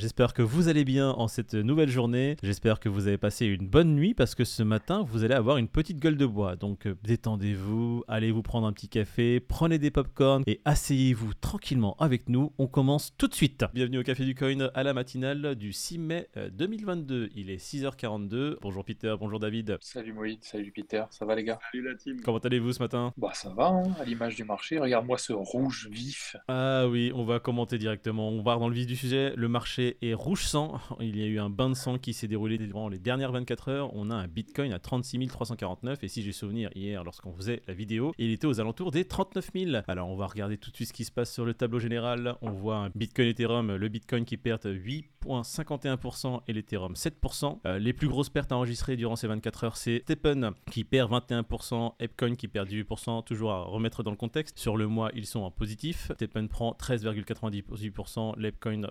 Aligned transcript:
J'espère 0.00 0.32
que 0.32 0.42
vous 0.42 0.68
allez 0.68 0.84
bien 0.84 1.10
en 1.10 1.26
cette 1.26 1.54
nouvelle 1.54 1.88
journée. 1.88 2.36
J'espère 2.44 2.78
que 2.78 2.88
vous 2.88 3.08
avez 3.08 3.18
passé 3.18 3.46
une 3.46 3.66
bonne 3.66 3.96
nuit 3.96 4.14
parce 4.14 4.36
que 4.36 4.44
ce 4.44 4.62
matin, 4.62 5.02
vous 5.02 5.24
allez 5.24 5.34
avoir 5.34 5.56
une 5.56 5.66
petite 5.66 5.98
gueule 5.98 6.16
de 6.16 6.24
bois. 6.24 6.54
Donc 6.54 6.86
euh, 6.86 6.94
détendez-vous, 7.02 8.04
allez 8.06 8.30
vous 8.30 8.42
prendre 8.42 8.68
un 8.68 8.72
petit 8.72 8.88
café, 8.88 9.40
prenez 9.40 9.80
des 9.80 9.90
pop-corn 9.90 10.44
et 10.46 10.60
asseyez-vous 10.64 11.34
tranquillement 11.34 11.96
avec 11.98 12.28
nous. 12.28 12.52
On 12.58 12.68
commence 12.68 13.12
tout 13.18 13.26
de 13.26 13.34
suite. 13.34 13.64
Bienvenue 13.74 13.98
au 13.98 14.04
Café 14.04 14.24
du 14.24 14.36
Coin 14.36 14.70
à 14.72 14.84
la 14.84 14.94
matinale 14.94 15.56
du 15.56 15.72
6 15.72 15.98
mai 15.98 16.28
euh, 16.36 16.48
2022. 16.48 17.30
Il 17.34 17.50
est 17.50 17.56
6h42. 17.56 18.58
Bonjour 18.62 18.84
Peter, 18.84 19.16
bonjour 19.18 19.40
David. 19.40 19.78
Salut 19.80 20.12
Moïse, 20.12 20.38
salut 20.42 20.70
Peter, 20.70 21.02
ça 21.10 21.24
va 21.24 21.34
les 21.34 21.42
gars? 21.42 21.58
Salut 21.72 21.82
la 21.82 21.96
team. 21.96 22.20
Comment 22.24 22.38
allez-vous 22.38 22.74
ce 22.74 22.78
matin? 22.78 23.12
Bah 23.16 23.32
ça 23.34 23.52
va, 23.52 23.66
hein, 23.66 23.96
à 24.00 24.04
l'image 24.04 24.36
du 24.36 24.44
marché, 24.44 24.78
regarde-moi 24.78 25.18
ce 25.18 25.32
rouge 25.32 25.88
vif. 25.90 26.36
Ah 26.46 26.86
oui, 26.86 27.10
on 27.16 27.24
va 27.24 27.40
commenter 27.40 27.78
directement. 27.78 28.28
On 28.28 28.42
va 28.44 28.54
dans 28.54 28.68
le 28.68 28.76
vif 28.76 28.86
du 28.86 28.94
sujet. 28.94 29.32
Le 29.34 29.48
marché 29.48 29.87
est 30.02 30.14
rouge 30.14 30.44
sang. 30.44 30.80
Il 31.00 31.16
y 31.16 31.22
a 31.22 31.26
eu 31.26 31.38
un 31.38 31.50
bain 31.50 31.70
de 31.70 31.74
sang 31.74 31.98
qui 31.98 32.12
s'est 32.12 32.28
déroulé 32.28 32.58
durant 32.58 32.88
les 32.88 32.98
dernières 32.98 33.32
24 33.32 33.68
heures. 33.68 33.94
On 33.94 34.10
a 34.10 34.14
un 34.14 34.28
Bitcoin 34.28 34.72
à 34.72 34.78
36 34.78 35.26
349 35.26 36.04
et 36.04 36.08
si 36.08 36.22
j'ai 36.22 36.32
souvenir 36.32 36.70
hier 36.74 37.04
lorsqu'on 37.04 37.32
faisait 37.32 37.62
la 37.66 37.74
vidéo, 37.74 38.12
il 38.18 38.30
était 38.30 38.46
aux 38.46 38.60
alentours 38.60 38.90
des 38.90 39.04
39 39.04 39.50
000. 39.54 39.76
Alors 39.88 40.08
on 40.08 40.16
va 40.16 40.26
regarder 40.26 40.58
tout 40.58 40.70
de 40.70 40.76
suite 40.76 40.88
ce 40.88 40.92
qui 40.92 41.04
se 41.04 41.12
passe 41.12 41.32
sur 41.32 41.44
le 41.44 41.54
tableau 41.54 41.78
général. 41.78 42.36
On 42.42 42.50
voit 42.50 42.76
un 42.76 42.90
Bitcoin 42.94 43.28
Ethereum, 43.28 43.76
le 43.76 43.88
Bitcoin 43.88 44.24
qui 44.24 44.36
perd 44.36 44.64
8,51% 44.64 46.40
et 46.46 46.52
l'Ethereum 46.52 46.94
7%. 46.94 47.58
Euh, 47.66 47.78
les 47.78 47.92
plus 47.92 48.08
grosses 48.08 48.30
pertes 48.30 48.52
enregistrées 48.52 48.96
durant 48.96 49.16
ces 49.16 49.26
24 49.26 49.64
heures, 49.64 49.76
c'est 49.76 50.00
Steppen 50.02 50.52
qui 50.70 50.84
perd 50.84 51.10
21%, 51.10 51.94
Epcoin 52.00 52.34
qui 52.34 52.48
perd 52.48 52.68
18%, 52.68 53.24
toujours 53.24 53.52
à 53.52 53.62
remettre 53.62 54.02
dans 54.02 54.10
le 54.10 54.16
contexte. 54.16 54.58
Sur 54.58 54.76
le 54.76 54.86
mois, 54.86 55.10
ils 55.14 55.26
sont 55.26 55.40
en 55.40 55.50
positif. 55.50 56.10
Steppen 56.14 56.48
prend 56.48 56.72
13,98%, 56.72 58.38
l'Epcoin 58.38 58.82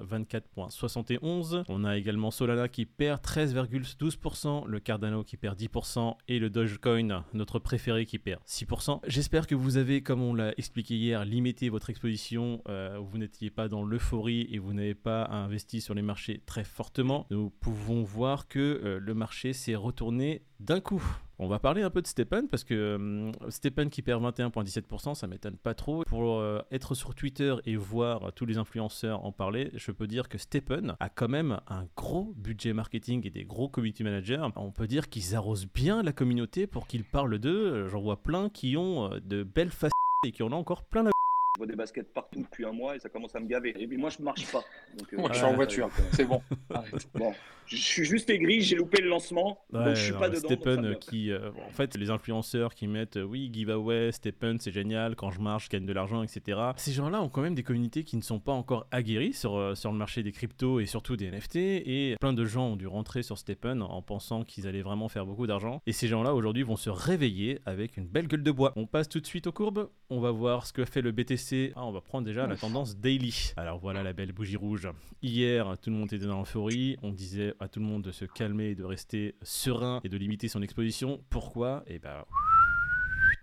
24,71%. 0.87 1.63
On 1.69 1.83
a 1.83 1.97
également 1.97 2.31
Solana 2.31 2.67
qui 2.67 2.85
perd 2.85 3.21
13,12%, 3.21 4.67
le 4.67 4.79
Cardano 4.79 5.23
qui 5.23 5.38
perd 5.38 5.59
10% 5.59 6.16
et 6.27 6.39
le 6.39 6.49
Dogecoin, 6.49 7.25
notre 7.33 7.59
préféré, 7.59 8.05
qui 8.05 8.19
perd 8.19 8.41
6%. 8.47 9.02
J'espère 9.07 9.47
que 9.47 9.55
vous 9.55 9.77
avez, 9.77 10.02
comme 10.02 10.21
on 10.21 10.33
l'a 10.33 10.53
expliqué 10.57 10.95
hier, 10.95 11.25
limité 11.25 11.69
votre 11.69 11.89
exposition. 11.89 12.61
Euh, 12.67 12.97
vous 12.99 13.17
n'étiez 13.17 13.49
pas 13.49 13.67
dans 13.67 13.83
l'euphorie 13.83 14.47
et 14.52 14.59
vous 14.59 14.73
n'avez 14.73 14.95
pas 14.95 15.25
investi 15.27 15.81
sur 15.81 15.94
les 15.94 16.02
marchés 16.02 16.41
très 16.45 16.63
fortement. 16.63 17.25
Nous 17.29 17.49
pouvons 17.49 18.03
voir 18.03 18.47
que 18.47 18.59
euh, 18.59 18.99
le 18.99 19.13
marché 19.13 19.53
s'est 19.53 19.75
retourné 19.75 20.44
d'un 20.59 20.79
coup. 20.79 21.03
On 21.39 21.47
va 21.47 21.59
parler 21.59 21.83
un 21.83 21.91
peu 21.91 22.02
de 22.02 22.07
Stepan 22.07 22.47
parce 22.49 22.63
que 22.63 22.73
euh, 22.73 23.31
Stepan 23.49 23.89
qui 23.89 24.02
perd 24.02 24.23
21,17%, 24.23 25.13
ça 25.13 25.27
m'étonne 25.27 25.55
pas 25.55 25.75
trop. 25.75 26.03
Pour 26.07 26.39
euh, 26.39 26.63
être 26.71 26.95
sur 26.95 27.13
Twitter 27.13 27.55
et 27.66 27.75
voir 27.75 28.33
tous 28.33 28.47
les 28.47 28.57
influenceurs 28.57 29.23
en 29.23 29.31
parler, 29.31 29.69
je 29.75 29.91
peux 29.91 30.07
dire 30.07 30.29
que 30.29 30.39
Stepan 30.39 30.95
a 30.99 31.09
quand 31.09 31.27
même 31.27 31.59
un 31.67 31.85
gros 31.95 32.33
budget 32.35 32.73
marketing 32.73 33.27
et 33.27 33.29
des 33.29 33.45
gros 33.45 33.69
community 33.69 34.03
managers. 34.03 34.47
On 34.55 34.71
peut 34.71 34.88
dire 34.88 35.09
qu'ils 35.09 35.35
arrosent 35.35 35.67
bien 35.71 36.02
la 36.02 36.11
communauté 36.11 36.66
pour 36.66 36.88
qu'ils 36.88 37.03
parlent 37.03 37.38
d'eux. 37.38 37.88
J'en 37.88 38.01
vois 38.01 38.23
plein 38.23 38.49
qui 38.49 38.75
ont 38.75 39.11
euh, 39.11 39.19
de 39.19 39.44
belles 39.44 39.69
facettes 39.69 39.91
et 40.25 40.31
qui 40.31 40.41
en 40.41 40.51
ont 40.51 40.57
encore 40.57 40.85
plein 40.85 41.03
la 41.03 41.11
Je 41.58 41.59
vois 41.59 41.66
des 41.66 41.75
baskets 41.75 42.13
partout 42.13 42.44
depuis 42.44 42.66
un 42.66 42.72
mois 42.72 42.95
et 42.95 43.00
ça 43.00 43.09
commence 43.09 43.36
à 43.36 43.39
me 43.39 43.47
gaver. 43.47 43.73
Et 43.80 43.88
puis 43.88 43.97
moi, 43.97 44.11
je 44.11 44.22
marche 44.22 44.45
pas. 44.52 44.63
Donc, 44.95 45.11
euh, 45.11 45.17
Moi 45.17 45.30
je 45.33 45.38
suis 45.38 45.44
en 45.45 45.55
voiture, 45.55 45.89
c'est 46.11 46.25
bon. 46.25 46.39
Arrête. 46.69 47.09
Bon, 47.16 47.33
je 47.66 47.77
suis 47.77 48.05
juste 48.05 48.30
aigri, 48.30 48.61
j'ai 48.61 48.75
loupé 48.75 49.02
le 49.02 49.09
lancement, 49.09 49.59
Ouais, 49.73 49.83
donc 49.85 49.95
je 49.95 50.03
suis 50.03 50.13
non, 50.13 50.19
pas 50.19 50.30
dedans. 50.30 50.47
Stepen 50.50 50.81
me- 50.81 50.94
qui, 50.94 51.31
euh, 51.31 51.50
en 51.67 51.72
fait, 51.72 51.97
les 51.97 52.11
influenceurs 52.11 52.75
qui 52.75 52.85
mettent 52.88 53.17
euh, 53.17 53.23
oui 53.23 53.50
giveaway, 53.52 54.11
Stepen 54.11 54.59
c'est 54.59 54.72
génial, 54.72 55.16
quand 55.16 55.31
je 55.31 55.41
marche 55.41 55.66
je 55.66 55.69
gagne 55.72 55.88
de 55.88 55.94
l'argent, 55.94 56.22
etc. 56.22 56.59
Ces 56.75 56.91
gens-là 56.91 57.23
ont 57.23 57.30
quand 57.30 57.41
même 57.41 57.55
des 57.55 57.63
communautés 57.63 58.03
qui 58.03 58.17
ne 58.17 58.22
sont 58.22 58.39
pas 58.39 58.52
encore 58.52 58.85
aguerries 58.91 59.33
sur, 59.33 59.55
euh, 59.55 59.73
sur 59.73 59.91
le 59.91 59.97
marché 59.97 60.22
des 60.22 60.31
cryptos 60.31 60.80
et 60.80 60.85
surtout 60.85 61.17
des 61.17 61.31
NFT 61.31 61.55
et 61.55 62.17
plein 62.22 62.33
de 62.33 62.45
gens 62.45 62.67
ont 62.67 62.75
dû 62.75 62.85
rentrer 62.85 63.23
sur 63.23 63.39
Stepen 63.39 63.81
en 63.81 64.03
pensant 64.03 64.44
qu'ils 64.44 64.67
allaient 64.67 64.83
vraiment 64.83 65.09
faire 65.09 65.25
beaucoup 65.25 65.47
d'argent 65.47 65.81
et 65.88 65.91
ces 65.91 66.08
gens-là 66.08 66.35
aujourd'hui 66.35 66.61
vont 66.61 66.75
se 66.75 66.91
réveiller 66.91 67.61
avec 67.66 67.97
une 67.97 68.05
belle 68.05 68.28
gueule 68.28 68.44
de 68.44 68.52
bois. 68.52 68.73
On 68.75 68.85
passe 68.85 69.09
tout 69.09 69.19
de 69.19 69.25
suite 69.25 69.47
aux 69.47 69.51
courbes, 69.51 69.89
on 70.12 70.19
va 70.19 70.29
voir 70.29 70.68
ce 70.68 70.72
que 70.72 70.85
fait 70.85 71.01
le 71.01 71.12
BTC. 71.12 71.47
Ah, 71.75 71.85
on 71.85 71.91
va 71.91 72.02
prendre 72.02 72.25
déjà 72.25 72.46
la 72.47 72.56
tendance 72.56 72.97
daily. 72.97 73.53
Alors 73.58 73.80
voilà 73.80 74.03
la 74.03 74.13
belle 74.13 74.31
bougie 74.31 74.56
rouge. 74.56 74.90
Hier, 75.22 75.78
tout 75.81 75.90
le 75.90 75.96
monde 75.96 76.12
était 76.12 76.25
dans 76.25 76.40
l'euphorie. 76.40 76.97
On 77.03 77.12
disait 77.12 77.53
à 77.59 77.68
tout 77.68 77.80
le 77.80 77.85
monde 77.85 78.02
de 78.03 78.12
se 78.12 78.25
calmer 78.25 78.75
de 78.75 78.84
rester 78.84 79.35
serein 79.41 80.02
et 80.03 80.09
de 80.09 80.18
limiter 80.18 80.47
son 80.47 80.62
exposition. 80.62 81.22
Pourquoi? 81.30 81.84
Et 81.88 82.00
ben. 82.00 82.24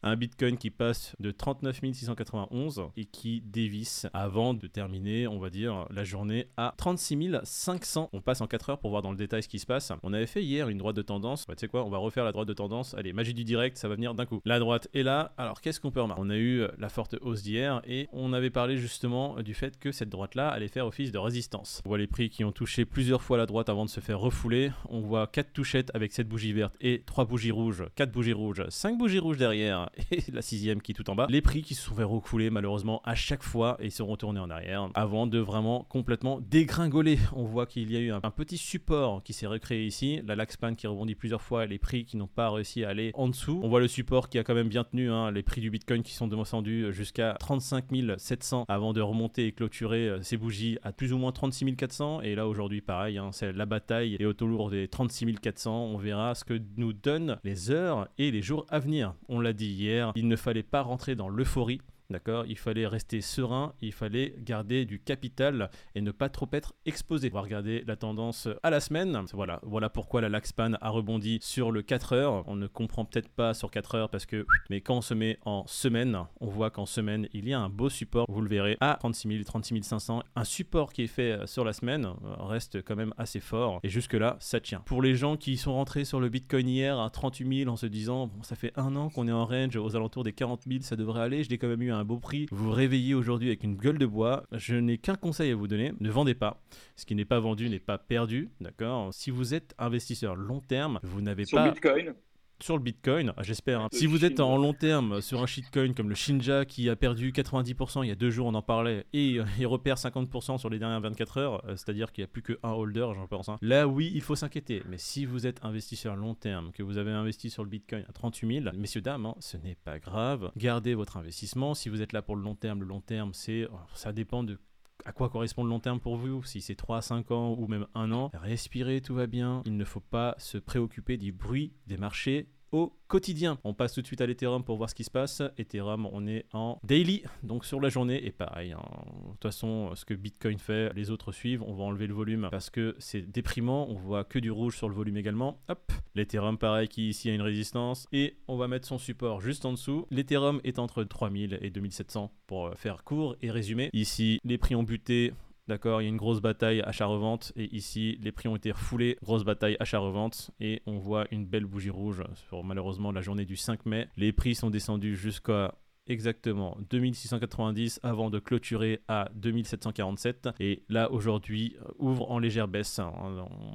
Un 0.06 0.16
bitcoin 0.16 0.59
qui 0.59 0.69
passe 0.69 1.16
de 1.19 1.31
39 1.31 1.81
691 1.94 2.88
et 2.94 3.06
qui 3.06 3.41
dévisse 3.41 4.06
avant 4.12 4.53
de 4.53 4.66
terminer, 4.66 5.26
on 5.26 5.38
va 5.38 5.48
dire, 5.48 5.87
la 5.88 6.04
journée 6.04 6.48
à 6.59 6.75
36 6.76 7.38
500. 7.42 8.10
On 8.12 8.20
passe 8.20 8.43
en 8.43 8.47
4 8.47 8.69
heures 8.69 8.78
pour 8.78 8.91
voir 8.91 9.00
dans 9.00 9.12
le 9.12 9.16
détail 9.16 9.43
ce 9.43 9.48
qui 9.48 9.59
se 9.59 9.64
passe. 9.64 9.93
On 10.03 10.12
avait 10.12 10.26
fait 10.26 10.43
hier 10.43 10.69
une 10.69 10.76
droite 10.76 10.94
de 10.94 11.00
tendance. 11.00 11.47
Bah, 11.47 11.54
tu 11.54 11.60
sais 11.60 11.69
quoi, 11.69 11.87
on 11.87 11.88
va 11.88 11.97
refaire 11.97 12.22
la 12.25 12.32
droite 12.32 12.47
de 12.47 12.53
tendance. 12.53 12.93
Allez, 12.93 13.14
magie 13.14 13.32
du 13.32 13.44
direct, 13.44 13.78
ça 13.78 13.88
va 13.88 13.94
venir 13.94 14.12
d'un 14.12 14.26
coup. 14.26 14.43
La 14.44 14.59
droite 14.59 14.88
est 14.93 15.04
là. 15.04 15.32
Alors, 15.38 15.62
qu'est-ce 15.62 15.81
qu'on 15.81 15.91
peut 15.91 16.03
remarquer? 16.03 16.22
On 16.22 16.28
a 16.28 16.37
eu 16.37 16.60
euh, 16.60 16.69
la 16.76 16.91
forte 16.91 17.16
hausse 17.22 17.43
d'hier 17.43 17.81
et 17.87 18.06
on 18.12 18.34
avait 18.34 18.50
parlé 18.50 18.76
justement 18.76 19.38
euh, 19.38 19.43
du 19.43 19.54
fait 19.54 19.78
que 19.78 19.91
cette 19.91 20.10
droite-là 20.10 20.50
allait 20.50 20.69
faire 20.69 20.87
office 20.87 21.12
de 21.12 21.19
résistance. 21.19 21.81
On 21.87 21.88
voit 21.88 21.97
les 21.97 22.09
prix 22.09 22.28
qui 22.28 22.44
ont 22.44 22.53
touché 22.53 22.84
plusieurs 22.84 23.22
fois 23.22 23.38
la 23.38 23.47
droite 23.47 23.70
avant 23.70 23.87
de 23.87 23.91
se 23.91 24.00
faire 24.00 24.20
refouler. 24.20 24.70
On 24.91 25.00
voit 25.00 25.26
4 25.28 25.54
touchettes 25.54 25.91
avec 25.94 26.12
cette 26.12 26.28
bougie 26.28 26.53
verte 26.53 26.76
et 26.82 27.03
3 27.06 27.25
bougies 27.25 27.53
rouges, 27.53 27.84
4 27.94 28.12
bougies 28.12 28.34
rouges, 28.34 28.64
5 28.69 28.98
bougies 28.98 29.19
rouges 29.19 29.38
derrière 29.38 29.88
et 30.10 30.22
la 30.32 30.43
sixième 30.43 30.81
qui 30.81 30.93
est 30.93 30.94
tout 30.94 31.09
en 31.10 31.15
bas. 31.15 31.27
Les 31.28 31.43
prix 31.43 31.62
qui 31.62 31.75
se 31.75 31.82
sont 31.82 31.94
fait 31.94 32.05
refouler 32.05 32.50
malheureusement 32.50 33.00
à 33.05 33.15
chaque 33.15 33.43
fois 33.43 33.77
et 33.81 33.91
sont 33.91 34.06
retournés 34.06 34.41
en 34.41 34.50
arrière 34.50 34.88
avant 34.94 35.27
de 35.27 35.38
vraiment 35.38 35.84
complètement 35.88 36.41
dégringoler. 36.41 37.19
On 37.34 37.44
voit 37.44 37.66
qu'il 37.66 37.91
y 37.91 37.97
a 37.97 38.00
eu 38.00 38.10
un, 38.10 38.21
petit 38.21 38.59
support 38.59 39.22
qui 39.22 39.32
s'est 39.32 39.47
recréé 39.47 39.87
ici, 39.87 40.21
la 40.27 40.34
Laxpan 40.34 40.75
qui 40.75 40.87
rebondit 40.87 41.15
plusieurs 41.15 41.43
fois 41.43 41.66
les 41.66 41.78
prix 41.78 42.05
qui 42.05 42.16
n'ont 42.16 42.27
pas 42.27 42.50
réussi 42.50 42.84
à 42.84 42.88
aller 42.88 43.12
en 43.15 43.28
dessous. 43.28 43.60
On 43.62 43.69
voit 43.69 43.81
le 43.81 43.88
support 43.88 44.28
qui 44.28 44.38
a 44.38 44.44
quand 44.44 44.55
même 44.55 44.69
bien 44.69 44.84
tenu, 44.84 45.10
hein, 45.10 45.31
les 45.31 45.43
prix 45.43 45.60
du 45.60 45.71
Bitcoin 45.71 46.03
qui 46.03 46.15
sont 46.15 46.26
descendus 46.26 46.93
jusqu'à 46.93 47.37
35 47.38 47.84
700 48.16 48.65
avant 48.69 48.93
de 48.93 49.00
remonter 49.00 49.47
et 49.47 49.53
clôturer 49.53 50.09
euh, 50.09 50.22
ces 50.22 50.37
bougies 50.37 50.78
à 50.82 50.93
plus 50.93 51.12
ou 51.12 51.19
moins 51.19 51.32
36 51.32 51.76
400 51.76 52.22
et 52.22 52.34
là 52.34 52.49
aujourd'hui 52.49 52.81
pareil, 52.81 53.19
hein, 53.19 53.31
c'est 53.32 53.53
la 53.53 53.66
bataille 53.66 54.16
et 54.19 54.26
autour 54.26 54.71
des 54.71 54.88
36 54.88 55.37
400. 55.41 55.84
On 55.87 55.97
verra 55.97 56.34
ce 56.34 56.44
que 56.44 56.61
nous 56.76 56.93
donnent 56.93 57.38
les 57.44 57.71
heures 57.71 58.09
et 58.19 58.31
les 58.31 58.43
jours 58.43 58.66
à 58.69 58.78
venir. 58.78 59.15
On 59.28 59.41
l'a 59.41 59.53
dit 59.53 59.83
il 60.14 60.28
ne 60.28 60.36
fallait 60.36 60.62
pas 60.62 60.82
rentrer 60.82 61.14
dans 61.14 61.28
l'euphorie. 61.28 61.80
D'accord 62.10 62.44
Il 62.47 62.59
fallait 62.59 62.87
rester 62.87 63.20
serein, 63.20 63.75
il 63.81 63.92
fallait 63.92 64.34
garder 64.38 64.84
du 64.84 65.00
capital 65.00 65.70
et 65.94 66.00
ne 66.00 66.10
pas 66.10 66.28
trop 66.28 66.48
être 66.53 66.75
exposé. 66.84 67.31
On 67.32 67.37
va 67.37 67.41
regarder 67.41 67.82
la 67.87 67.97
tendance 67.97 68.48
à 68.62 68.70
la 68.70 68.81
semaine. 68.81 69.25
Voilà, 69.32 69.60
voilà 69.62 69.88
pourquoi 69.88 70.20
la 70.20 70.28
Laxpan 70.28 70.75
a 70.81 70.91
rebondi 70.91 71.38
sur 71.41 71.72
le 71.72 71.82
4 71.82 72.12
heures. 72.12 72.44
On 72.47 72.56
ne 72.56 72.66
comprend 72.66 73.04
peut-être 73.04 73.28
pas 73.28 73.54
sur 73.54 73.70
4 73.70 73.94
heures 73.94 74.10
parce 74.10 74.26
que, 74.26 74.47
mais 74.69 74.81
quand 74.81 74.98
on 74.98 75.00
se 75.00 75.14
met 75.14 75.38
en 75.44 75.66
semaine, 75.66 76.19
on 76.41 76.48
voit 76.48 76.70
qu'en 76.70 76.87
semaine, 76.87 77.28
il 77.32 77.48
y 77.48 77.54
a 77.54 77.60
un 77.60 77.69
beau 77.69 77.88
support, 77.88 78.26
vous 78.28 78.43
le 78.43 78.48
verrez, 78.48 78.76
à 78.81 78.97
36 79.00 79.28
000, 79.28 79.44
36 79.44 79.82
500. 79.82 80.22
Un 80.37 80.44
support 80.44 80.93
qui 80.93 81.03
est 81.03 81.06
fait 81.06 81.32
euh, 81.32 81.47
sur 81.47 81.64
la 81.64 81.72
semaine 81.72 82.04
euh, 82.04 82.34
reste 82.38 82.82
quand 82.82 82.97
même 82.97 83.14
assez 83.16 83.41
fort 83.41 83.81
et 83.82 83.88
jusque-là, 83.88 84.37
ça 84.41 84.60
tient. 84.60 84.81
Pour 84.81 85.03
les 85.03 85.14
gens 85.14 85.37
qui 85.37 85.56
sont 85.56 85.72
rentrés 85.72 86.04
sur 86.04 86.20
le 86.20 86.28
Bitcoin 86.28 86.69
hier 86.69 86.98
à 86.98 87.10
38 87.10 87.60
000 87.60 87.70
en 87.70 87.76
se 87.76 87.87
disant, 87.87 88.26
bon, 88.26 88.43
ça 88.43 88.56
fait 88.56 88.72
un 88.76 88.94
an 88.97 89.09
qu'on 89.09 89.26
est 89.28 89.32
en 89.32 89.47
range 89.47 89.76
aux 89.76 89.97
alentours 89.97 90.25
des 90.25 90.32
40 90.32 90.62
000, 90.69 90.82
ça 90.82 90.97
devrait 90.97 91.22
aller, 91.22 91.44
je 91.44 91.50
l'ai 91.50 91.59
quand 91.59 91.69
même 91.69 91.82
eu 91.82 91.93
à 91.93 91.98
un 92.04 92.06
beau 92.06 92.19
prix. 92.19 92.47
Vous 92.50 92.66
vous 92.66 92.70
réveillez 92.70 93.15
aujourd'hui 93.15 93.48
avec 93.48 93.65
une 93.65 93.76
gueule 93.76 93.97
de 93.97 94.04
bois. 94.04 94.44
Je 94.53 94.75
n'ai 94.75 94.98
qu'un 94.98 95.15
conseil 95.15 95.50
à 95.53 95.56
vous 95.56 95.66
donner, 95.66 95.92
ne 96.00 96.10
vendez 96.10 96.34
pas. 96.34 96.62
Ce 96.97 97.06
qui 97.06 97.15
n'est 97.15 97.25
pas 97.25 97.41
vendu 97.41 97.70
n'est 97.70 97.81
pas 97.81 97.97
perdu, 97.97 98.50
d'accord? 98.60 99.15
Si 99.15 99.31
vous 99.31 99.54
êtes 99.54 99.75
investisseur 99.78 100.37
long 100.37 100.60
terme, 100.60 101.00
vous 101.03 101.22
n'avez 101.22 101.44
pas 101.50 101.70
Bitcoin, 101.70 102.14
sur 102.60 102.76
le 102.76 102.82
Bitcoin, 102.82 103.32
j'espère. 103.42 103.81
hein. 103.82 103.88
Si 103.92 104.06
vous 104.06 104.25
êtes 104.25 104.41
en 104.41 104.56
long 104.56 104.72
terme 104.72 105.20
sur 105.20 105.42
un 105.42 105.47
shitcoin 105.47 105.92
comme 105.92 106.09
le 106.09 106.15
Shinja 106.15 106.65
qui 106.65 106.88
a 106.88 106.97
perdu 106.97 107.32
90%, 107.32 108.04
il 108.04 108.09
y 108.09 108.10
a 108.10 108.15
deux 108.15 108.31
jours 108.31 108.47
on 108.47 108.54
en 108.54 108.62
parlait, 108.62 109.04
et 109.12 109.38
euh, 109.38 109.44
il 109.59 109.66
repère 109.66 109.97
50% 109.97 110.59
sur 110.59 110.70
les 110.70 110.78
dernières 110.78 111.00
24 111.00 111.38
heures, 111.38 111.64
euh, 111.66 111.76
c'est-à-dire 111.76 112.12
qu'il 112.12 112.22
n'y 112.22 112.26
a 112.26 112.28
plus 112.28 112.43
qu'un 112.43 112.56
holder, 112.62 113.06
j'en 113.14 113.26
pense. 113.26 113.48
hein. 113.48 113.59
Là 113.60 113.87
oui, 113.88 114.11
il 114.14 114.20
faut 114.23 114.37
s'inquiéter. 114.37 114.82
Mais 114.88 114.99
si 114.99 115.25
vous 115.26 115.46
êtes 115.46 115.64
investisseur 115.64 116.17
long 116.17 116.34
terme, 116.34 116.70
que 116.73 116.82
vous 116.82 116.96
avez 116.99 117.11
investi 117.11 117.50
sur 117.50 117.64
le 117.64 117.69
Bitcoin 117.70 118.05
à 118.08 118.12
38 118.12 118.62
000, 118.62 118.76
messieurs, 118.76 119.00
dames, 119.02 119.26
hein, 119.26 119.34
ce 119.40 119.56
n'est 119.56 119.75
pas 119.76 119.99
grave. 119.99 120.50
Gardez 120.56 120.94
votre 120.94 121.17
investissement. 121.17 121.75
Si 121.75 121.88
vous 121.88 122.02
êtes 122.02 122.12
là 122.12 122.23
pour 122.23 122.37
le 122.37 122.43
long 122.43 122.55
terme, 122.55 122.81
le 122.81 122.87
long 122.87 123.00
terme, 123.00 123.34
c'est, 123.34 123.69
ça 123.94 124.12
dépend 124.12 124.43
de 124.44 124.58
à 125.06 125.12
quoi 125.12 125.28
correspond 125.28 125.64
le 125.64 125.69
long 125.70 125.81
terme 125.81 126.00
pour 126.00 126.17
vous 126.17 126.44
Si 126.44 126.61
c'est 126.62 126.76
3, 126.76 127.02
5 127.02 127.31
ans 127.32 127.55
ou 127.58 127.67
même 127.67 127.87
un 127.94 128.11
an, 128.12 128.31
respirez, 128.32 129.02
tout 129.02 129.14
va 129.14 129.26
bien. 129.26 129.62
Il 129.67 129.76
ne 129.76 129.84
faut 129.84 130.00
pas 130.00 130.34
se 130.38 130.56
préoccuper 130.56 131.19
du 131.19 131.31
bruit 131.32 131.75
des 131.87 131.99
marchés 131.99 132.49
au 132.75 132.93
quotidien. 133.06 133.59
On 133.62 133.73
passe 133.73 133.93
tout 133.93 134.03
de 134.03 134.06
suite 134.06 134.21
à 134.21 134.26
l'Ethereum 134.26 134.65
pour 134.65 134.76
voir 134.76 134.91
ce 134.91 134.97
qui 134.97 135.05
se 135.05 135.11
passe. 135.11 135.43
Ethereum, 135.59 136.09
on 136.12 136.26
est 136.26 136.44
en 136.53 136.81
daily, 136.82 137.23
donc 137.44 137.65
sur 137.65 137.81
la 137.81 137.88
journée. 137.88 138.26
Et 138.26 138.32
pareil, 138.32 138.73
hein, 138.73 138.82
de 138.82 139.31
toute 139.31 139.43
façon, 139.44 139.94
ce 139.94 140.05
que 140.05 140.12
Bitcoin 140.12 140.59
fait, 140.59 140.93
les 140.94 141.12
autres 141.12 141.31
suivent. 141.31 141.62
On 141.62 141.73
va 141.73 141.85
enlever 141.85 142.09
le 142.09 142.15
volume 142.15 142.49
parce 142.50 142.71
que 142.71 142.97
c'est 142.99 143.23
déprimant. 143.23 143.88
On 143.88 143.94
voit 143.94 144.25
que 144.25 144.41
du 144.41 144.50
rouge 144.50 144.76
sur 144.76 144.88
le 144.88 144.94
volume 144.97 145.17
également. 145.17 145.61
Hop, 145.69 145.93
l'Ethereum, 146.17 146.59
pareil, 146.59 146.88
qui 146.88 147.11
ici 147.11 147.31
a 147.31 147.35
une 147.35 147.43
résistance. 147.43 148.09
Et 148.11 148.38
on 148.49 148.56
va 148.56 148.67
mettre 148.67 148.88
son 148.88 148.99
support 148.99 149.41
juste 149.41 149.65
en 149.65 149.71
dessous. 149.71 150.09
L'Ethereum 150.11 150.61
est 150.65 150.81
entre 150.81 151.05
3000 151.05 151.61
et 151.62 151.71
2700 151.71 152.32
pour 152.49 152.75
faire 152.75 153.05
court 153.05 153.37
et 153.41 153.53
résumer. 153.53 153.91
Ici, 153.93 154.41
les 154.43 154.59
prix 154.59 154.75
ont 154.75 154.82
buté 154.82 155.32
D'accord, 155.66 156.02
il 156.02 156.05
y 156.05 156.06
a 156.08 156.11
une 156.11 156.19
grosse 156.19 156.43
bataille 156.43 156.82
achat-revente 156.82 157.52
et 157.56 157.75
ici 157.75 158.19
les 158.20 158.32
prix 158.32 158.49
ont 158.49 158.56
été 158.56 158.70
refoulés, 158.70 159.16
grosse 159.22 159.44
bataille 159.44 159.78
achat-revente 159.81 160.50
et 160.61 160.82
on 160.84 160.99
voit 160.99 161.26
une 161.31 161.46
belle 161.46 161.64
bougie 161.64 161.88
rouge 161.88 162.22
malheureusement 162.62 163.12
la 163.12 163.22
journée 163.22 163.46
du 163.46 163.56
5 163.56 163.87
mai. 163.87 164.08
Les 164.19 164.32
prix 164.32 164.55
sont 164.55 164.69
descendus 164.69 165.16
jusqu'à 165.16 165.75
Exactement, 166.06 166.76
2690 166.90 168.00
avant 168.02 168.28
de 168.28 168.38
clôturer 168.38 169.00
à 169.08 169.30
2747 169.36 170.50
et 170.60 170.82
là 170.90 171.10
aujourd'hui 171.10 171.76
euh, 171.80 171.92
ouvre 171.98 172.30
en 172.30 172.38
légère 172.38 172.68
baisse. 172.68 172.98
Hein. 172.98 173.10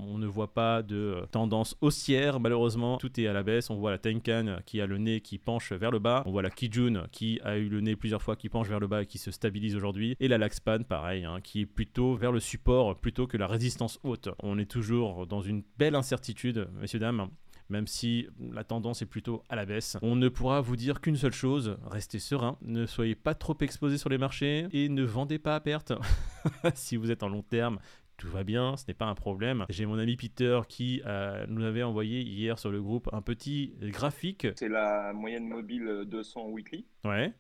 On 0.08 0.20
ne 0.20 0.28
voit 0.28 0.54
pas 0.54 0.84
de 0.84 0.96
euh, 0.96 1.26
tendance 1.32 1.76
haussière 1.82 2.40
malheureusement, 2.40 2.98
tout 2.98 3.20
est 3.20 3.26
à 3.26 3.34
la 3.34 3.42
baisse. 3.42 3.72
On 3.72 3.78
voit 3.78 3.90
la 3.90 3.98
Tenkan 3.98 4.60
qui 4.68 4.80
a 4.80 4.86
le 4.86 5.00
nez 5.00 5.22
qui 5.22 5.40
penche 5.40 5.72
vers 5.72 5.90
le 5.90 5.98
bas, 5.98 6.22
on 6.28 6.32
voit 6.32 6.44
la 6.44 6.52
Kijun 6.52 7.08
qui 7.12 7.40
a 7.44 7.58
eu 7.58 7.68
le 7.68 7.82
nez 7.82 7.96
plusieurs 7.96 8.22
fois 8.22 8.36
qui 8.36 8.48
penche 8.48 8.68
vers 8.68 8.80
le 8.80 8.86
bas 8.86 9.02
et 9.02 9.06
qui 9.08 9.18
se 9.18 9.32
stabilise 9.32 9.76
aujourd'hui 9.76 10.16
et 10.20 10.28
la 10.28 10.38
Laxpan 10.38 10.84
pareil 10.84 11.26
hein, 11.26 11.40
qui 11.42 11.62
est 11.62 11.66
plutôt 11.66 12.14
vers 12.14 12.32
le 12.32 12.40
support 12.40 12.96
plutôt 13.00 13.26
que 13.26 13.38
la 13.38 13.48
résistance 13.48 14.00
haute. 14.04 14.30
On 14.44 14.60
est 14.60 14.70
toujours 14.70 15.26
dans 15.26 15.42
une 15.42 15.64
belle 15.80 15.96
incertitude 15.96 16.68
messieurs 16.80 17.00
dames 17.00 17.28
même 17.70 17.88
si 17.88 18.28
la 18.40 18.64
tendance 18.64 19.02
est 19.02 19.06
plutôt 19.06 19.44
à 19.50 19.56
la 19.56 19.66
baisse. 19.66 19.98
On 20.02 20.16
ne 20.16 20.30
pourra 20.30 20.62
vous 20.62 20.76
dire 20.76 21.02
qu'une 21.02 21.16
seule 21.16 21.34
chose, 21.34 21.78
restez 21.86 22.20
serein, 22.20 22.58
ne 22.62 22.86
soyez 22.86 23.16
pas 23.16 23.34
trop 23.34 23.58
exposé 23.62 23.98
sur 23.98 24.10
les 24.10 24.18
marchés 24.18 24.68
et 24.72 24.90
ne 24.90 25.04
vendez 25.04 25.40
pas 25.40 25.56
à 25.56 25.60
perte. 25.60 25.94
si 26.74 26.98
vous 26.98 27.12
êtes 27.12 27.24
en 27.24 27.30
long 27.30 27.44
terme, 27.44 27.80
tout 28.18 28.30
va 28.30 28.44
bien, 28.44 28.76
ce 28.76 28.84
n'est 28.88 28.94
pas 28.94 29.06
un 29.06 29.16
problème. 29.16 29.66
J'ai 29.70 29.86
mon 29.86 29.98
ami 29.98 30.18
Peter 30.18 30.60
qui 30.68 31.02
euh, 31.06 31.46
nous 31.48 31.64
avait 31.64 31.84
envoyé 31.84 32.22
hier 32.22 32.60
sur 32.60 32.72
le 32.72 32.82
groupe 32.82 33.10
un 33.14 33.22
petit 33.22 33.76
graphique. 33.82 34.48
C'est 34.56 34.68
la 34.68 35.14
moyenne 35.14 35.48
mobile 35.48 36.04
200 36.06 36.50
weekly. 36.50 36.86
Ouais 37.06 37.34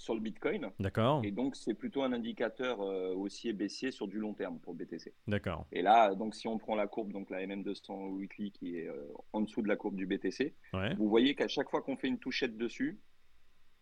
sur 0.00 0.14
le 0.14 0.20
Bitcoin. 0.20 0.70
D'accord. 0.80 1.20
Et 1.24 1.30
donc, 1.30 1.54
c'est 1.56 1.74
plutôt 1.74 2.02
un 2.02 2.12
indicateur 2.12 2.80
euh, 2.80 3.14
haussier 3.14 3.52
baissier 3.52 3.90
sur 3.90 4.08
du 4.08 4.18
long 4.18 4.32
terme 4.32 4.58
pour 4.58 4.72
le 4.72 4.78
BTC. 4.78 5.12
D'accord. 5.28 5.66
Et 5.72 5.82
là, 5.82 6.14
donc, 6.14 6.34
si 6.34 6.48
on 6.48 6.56
prend 6.56 6.74
la 6.74 6.86
courbe, 6.86 7.12
donc 7.12 7.28
la 7.28 7.46
MM200 7.46 8.08
Weekly 8.12 8.50
qui 8.50 8.78
est 8.78 8.88
euh, 8.88 9.12
en 9.34 9.42
dessous 9.42 9.60
de 9.60 9.68
la 9.68 9.76
courbe 9.76 9.96
du 9.96 10.06
BTC, 10.06 10.54
vous 10.96 11.08
voyez 11.08 11.34
qu'à 11.34 11.48
chaque 11.48 11.68
fois 11.68 11.82
qu'on 11.82 11.96
fait 11.96 12.08
une 12.08 12.18
touchette 12.18 12.56
dessus, 12.56 12.98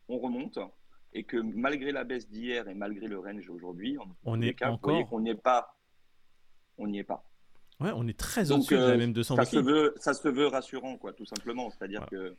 on 0.09 0.19
remonte 0.19 0.59
et 1.13 1.23
que 1.23 1.37
malgré 1.37 1.93
la 1.93 2.05
baisse 2.05 2.29
d'hier 2.29 2.69
et 2.69 2.75
malgré 2.75 3.07
le 3.07 3.19
range 3.19 3.49
aujourd'hui, 3.49 3.97
on 4.25 4.43
est 4.43 4.61
encore. 4.65 5.01
est 5.25 5.35
pas. 5.35 5.77
On 6.79 6.89
n'y 6.89 6.99
est 6.99 7.05
pas. 7.05 7.25
Ouais, 7.81 7.93
on 7.95 8.09
est 8.09 8.19
très 8.19 8.51
au-dessus 8.51 8.75
de 8.75 8.81
la 8.81 8.87
euh, 8.89 9.07
MM200 9.07 9.37
ça 9.37 9.45
Se 9.45 9.59
veut, 9.59 9.95
ça 9.99 10.13
se 10.13 10.29
veut 10.29 10.49
rassurant, 10.49 10.97
quoi, 10.99 11.13
tout 11.13 11.27
simplement. 11.27 11.71
C'est-à-dire 11.71 12.07
que 12.11 12.37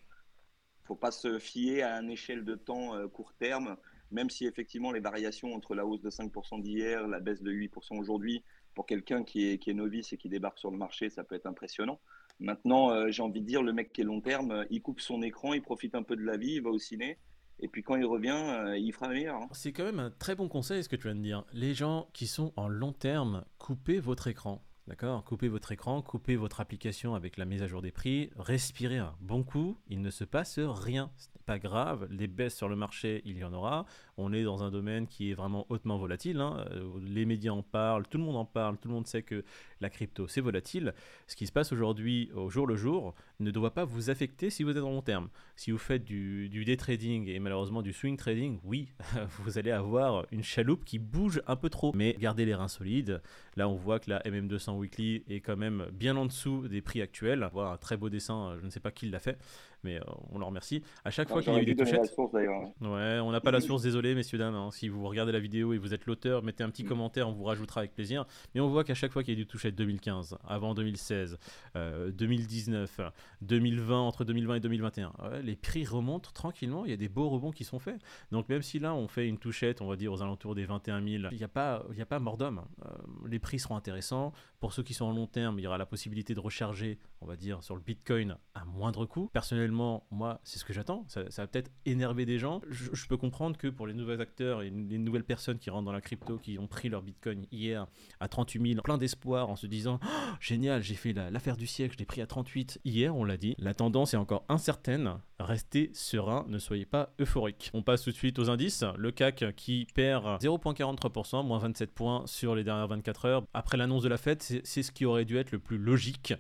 faut 0.89 0.95
pas 0.95 1.11
se 1.11 1.37
fier 1.37 1.83
à 1.83 2.01
une 2.01 2.09
échelle 2.09 2.43
de 2.43 2.55
temps 2.55 2.95
euh, 2.95 3.07
court 3.07 3.33
terme, 3.37 3.77
même 4.09 4.31
si 4.31 4.47
effectivement 4.47 4.91
les 4.91 4.99
variations 4.99 5.53
entre 5.53 5.75
la 5.75 5.85
hausse 5.85 6.01
de 6.01 6.09
5% 6.09 6.63
d'hier, 6.63 7.07
la 7.07 7.19
baisse 7.19 7.43
de 7.43 7.51
8% 7.51 7.99
aujourd'hui, 7.99 8.43
pour 8.73 8.87
quelqu'un 8.87 9.23
qui 9.23 9.51
est, 9.51 9.67
novice 9.67 10.13
et 10.13 10.17
qui 10.17 10.29
débarque 10.29 10.57
sur 10.57 10.71
le 10.71 10.77
marché, 10.77 11.11
ça 11.11 11.23
peut 11.23 11.35
être 11.35 11.45
impressionnant. 11.45 11.99
Maintenant, 12.39 12.89
euh, 12.89 13.11
j'ai 13.11 13.21
envie 13.21 13.41
de 13.41 13.45
dire, 13.45 13.61
le 13.61 13.71
mec 13.71 13.93
qui 13.93 14.01
est 14.01 14.03
long 14.03 14.19
terme, 14.19 14.49
euh, 14.49 14.65
il 14.71 14.81
coupe 14.81 14.99
son 14.99 15.21
écran, 15.21 15.53
il 15.53 15.61
profite 15.61 15.93
un 15.93 16.01
peu 16.01 16.15
de 16.15 16.23
la 16.23 16.37
vie, 16.37 16.53
il 16.53 16.63
va 16.63 16.71
au 16.71 16.79
ciné. 16.79 17.19
Et 17.59 17.67
puis 17.67 17.83
quand 17.83 17.95
il 17.95 18.05
revient, 18.05 18.73
il 18.77 18.91
fera 18.93 19.09
meilleur. 19.09 19.35
Hein. 19.35 19.49
C'est 19.51 19.73
quand 19.73 19.83
même 19.83 19.99
un 19.99 20.09
très 20.09 20.33
bon 20.33 20.47
conseil 20.47 20.81
ce 20.81 20.87
que 20.89 20.95
tu 20.95 21.03
viens 21.03 21.15
de 21.15 21.21
dire. 21.21 21.45
Les 21.51 21.73
gens 21.73 22.07
qui 22.13 22.25
sont 22.25 22.53
en 22.55 22.69
long 22.69 22.93
terme, 22.93 23.43
coupez 23.57 23.99
votre 23.99 24.27
écran. 24.27 24.63
D'accord 24.89 25.23
Coupez 25.23 25.49
votre 25.49 25.71
écran, 25.71 26.01
coupez 26.01 26.35
votre 26.35 26.61
application 26.61 27.13
avec 27.13 27.37
la 27.37 27.45
mise 27.45 27.61
à 27.61 27.67
jour 27.67 27.83
des 27.83 27.91
prix, 27.91 28.31
respirez 28.39 28.97
un 28.97 29.13
bon 29.21 29.43
coup, 29.43 29.77
il 29.87 30.01
ne 30.01 30.09
se 30.09 30.23
passe 30.23 30.57
rien. 30.57 31.11
Pas 31.49 31.57
grave, 31.57 32.07
les 32.11 32.27
baisses 32.27 32.55
sur 32.55 32.69
le 32.69 32.75
marché, 32.75 33.23
il 33.25 33.35
y 33.35 33.43
en 33.43 33.53
aura. 33.53 33.87
On 34.17 34.31
est 34.33 34.43
dans 34.43 34.61
un 34.61 34.69
domaine 34.69 35.07
qui 35.07 35.31
est 35.31 35.33
vraiment 35.33 35.65
hautement 35.69 35.97
volatile. 35.97 36.39
Hein. 36.41 36.63
Euh, 36.69 36.87
les 37.01 37.25
médias 37.25 37.53
en 37.53 37.63
parlent, 37.63 38.05
tout 38.07 38.19
le 38.19 38.23
monde 38.23 38.35
en 38.35 38.45
parle, 38.45 38.77
tout 38.77 38.87
le 38.87 38.93
monde 38.93 39.07
sait 39.07 39.23
que 39.23 39.43
la 39.81 39.89
crypto, 39.89 40.27
c'est 40.27 40.41
volatile. 40.41 40.93
Ce 41.25 41.35
qui 41.35 41.47
se 41.47 41.51
passe 41.51 41.71
aujourd'hui, 41.71 42.29
au 42.35 42.51
jour 42.51 42.67
le 42.67 42.75
jour, 42.75 43.15
ne 43.39 43.49
doit 43.49 43.73
pas 43.73 43.83
vous 43.83 44.11
affecter 44.11 44.51
si 44.51 44.61
vous 44.61 44.69
êtes 44.69 44.83
en 44.83 44.91
long 44.91 45.01
terme. 45.01 45.29
Si 45.55 45.71
vous 45.71 45.79
faites 45.79 46.03
du, 46.03 46.49
du 46.49 46.65
day 46.65 46.77
trading 46.77 47.27
et 47.27 47.39
malheureusement 47.39 47.81
du 47.81 47.93
swing 47.93 48.15
trading, 48.15 48.59
oui, 48.63 48.93
vous 49.39 49.57
allez 49.57 49.71
avoir 49.71 50.27
une 50.31 50.43
chaloupe 50.43 50.85
qui 50.85 50.99
bouge 50.99 51.41
un 51.47 51.55
peu 51.55 51.71
trop. 51.71 51.93
Mais 51.95 52.15
gardez 52.19 52.45
les 52.45 52.53
reins 52.53 52.67
solides. 52.67 53.23
Là, 53.55 53.67
on 53.67 53.75
voit 53.75 53.97
que 53.97 54.11
la 54.11 54.19
MM200 54.19 54.77
Weekly 54.77 55.23
est 55.27 55.39
quand 55.39 55.57
même 55.57 55.87
bien 55.93 56.15
en 56.15 56.27
dessous 56.27 56.67
des 56.67 56.83
prix 56.83 57.01
actuels. 57.01 57.49
Voit 57.53 57.71
un 57.71 57.77
très 57.77 57.97
beau 57.97 58.09
dessin, 58.09 58.55
je 58.59 58.65
ne 58.65 58.69
sais 58.69 58.79
pas 58.79 58.91
qui 58.91 59.09
l'a 59.09 59.17
fait, 59.17 59.39
mais 59.83 59.97
euh, 59.97 60.03
on 60.31 60.39
le 60.39 60.45
remercie. 60.45 60.83
À 61.05 61.11
chaque 61.11 61.29
fois 61.29 61.41
qu'il 61.41 61.53
y 61.53 61.55
a 61.55 61.61
eu 61.61 61.65
des 61.65 61.75
touchettes. 61.75 62.13
ouais, 62.17 63.19
on 63.19 63.31
n'a 63.31 63.41
pas 63.41 63.51
la 63.51 63.61
source, 63.61 63.83
désolé, 63.83 64.15
messieurs, 64.15 64.37
dames. 64.37 64.55
Hein. 64.55 64.69
Si 64.71 64.89
vous 64.89 65.07
regardez 65.07 65.31
la 65.31 65.39
vidéo 65.39 65.73
et 65.73 65.77
vous 65.77 65.93
êtes 65.93 66.05
l'auteur, 66.05 66.43
mettez 66.43 66.63
un 66.63 66.69
petit 66.69 66.83
mm. 66.83 66.87
commentaire, 66.87 67.29
on 67.29 67.33
vous 67.33 67.43
rajoutera 67.43 67.81
avec 67.81 67.93
plaisir. 67.93 68.25
Mais 68.53 68.61
on 68.61 68.69
voit 68.69 68.83
qu'à 68.83 68.93
chaque 68.93 69.11
fois 69.11 69.23
qu'il 69.23 69.33
y 69.33 69.37
a 69.37 69.39
eu 69.39 69.43
des 69.43 69.49
touchettes 69.49 69.75
2015, 69.75 70.37
avant 70.47 70.73
2016, 70.73 71.37
2019, 71.75 73.01
2020, 73.41 73.99
entre 73.99 74.25
2020 74.25 74.55
et 74.55 74.59
2021, 74.59 75.13
les 75.43 75.55
prix 75.55 75.85
remontent 75.85 76.29
tranquillement. 76.33 76.85
Il 76.85 76.91
y 76.91 76.93
a 76.93 76.97
des 76.97 77.09
beaux 77.09 77.29
rebonds 77.29 77.51
qui 77.51 77.63
sont 77.63 77.79
faits. 77.79 77.99
Donc, 78.31 78.49
même 78.49 78.61
si 78.61 78.79
là, 78.79 78.93
on 78.93 79.07
fait 79.07 79.27
une 79.27 79.37
touchette, 79.37 79.81
on 79.81 79.87
va 79.87 79.95
dire 79.95 80.11
aux 80.11 80.21
alentours 80.21 80.55
des 80.55 80.65
21 80.65 81.01
000, 81.01 81.23
il 81.31 81.37
n'y 81.37 81.43
a 81.43 81.47
pas, 81.47 81.85
il 81.93 82.01
a 82.01 82.05
pas 82.05 82.19
mort 82.19 82.37
d'homme. 82.37 82.61
Euh, 82.85 82.89
les 83.27 83.39
prix 83.39 83.59
seront 83.59 83.75
intéressants. 83.75 84.33
Pour 84.59 84.73
ceux 84.73 84.83
qui 84.83 84.93
sont 84.93 85.05
en 85.05 85.11
long 85.11 85.27
terme, 85.27 85.59
il 85.59 85.63
y 85.63 85.67
aura 85.67 85.77
la 85.77 85.85
possibilité 85.85 86.33
de 86.33 86.39
recharger, 86.39 86.97
on 87.21 87.25
va 87.25 87.35
dire, 87.35 87.63
sur 87.63 87.75
le 87.75 87.81
Bitcoin 87.81 88.37
à 88.53 88.65
moindre 88.65 89.05
coût. 89.05 89.29
Personnellement, 89.33 90.05
moi, 90.11 90.39
c'est 90.43 90.59
ce 90.59 90.65
que 90.65 90.73
j'attends. 90.73 91.05
Ça, 91.07 91.23
va 91.23 91.47
peut-être 91.47 91.71
énerver 91.85 92.25
des 92.25 92.39
gens. 92.39 92.61
Je, 92.69 93.07
peux 93.07 93.17
comprendre 93.17 93.57
que 93.57 93.67
pour 93.67 93.87
les 93.87 93.93
nouveaux 93.93 94.19
acteurs 94.19 94.61
et 94.61 94.69
les 94.69 94.97
nouvelles 94.97 95.23
personnes 95.23 95.57
qui 95.57 95.69
rentrent 95.69 95.85
dans 95.85 95.91
la 95.91 96.01
crypto, 96.01 96.37
qui 96.37 96.59
ont 96.59 96.67
pris 96.67 96.89
leur 96.89 97.01
Bitcoin 97.01 97.45
hier 97.51 97.87
à 98.19 98.27
38 98.27 98.73
000, 98.73 98.81
plein 98.81 98.97
d'espoir 98.97 99.49
en 99.49 99.55
se 99.55 99.67
disant 99.67 99.99
oh, 100.03 100.33
génial, 100.39 100.83
j'ai 100.83 100.95
fait 100.95 101.13
l'affaire 101.13 101.57
du 101.57 101.67
siècle, 101.67 101.93
je 101.93 101.99
l'ai 101.99 102.05
pris 102.05 102.21
à 102.21 102.27
38. 102.27 102.81
Hier, 102.85 103.15
on 103.15 103.23
l'a 103.23 103.37
dit, 103.37 103.55
la 103.57 103.73
tendance 103.73 104.13
est 104.13 104.17
encore 104.17 104.45
incertaine. 104.49 105.19
Restez 105.39 105.89
serein, 105.93 106.45
ne 106.49 106.59
soyez 106.59 106.85
pas 106.85 107.13
euphorique. 107.19 107.71
On 107.73 107.81
passe 107.81 108.03
tout 108.03 108.11
de 108.11 108.15
suite 108.15 108.39
aux 108.39 108.49
indices. 108.49 108.83
Le 108.97 109.11
CAC 109.11 109.55
qui 109.55 109.87
perd 109.93 110.25
0,43%, 110.41 111.45
moins 111.45 111.59
27 111.59 111.93
points 111.93 112.23
sur 112.25 112.55
les 112.55 112.65
dernières 112.65 112.87
24 112.89 113.25
heures. 113.25 113.43
Après 113.53 113.77
l'annonce 113.77 114.03
de 114.03 114.09
la 114.09 114.17
fête, 114.17 114.43
c'est 114.63 114.83
ce 114.83 114.91
qui 114.91 115.05
aurait 115.05 115.23
dû 115.23 115.37
être 115.37 115.51
le 115.51 115.59
plus 115.59 115.77
logique. 115.77 116.33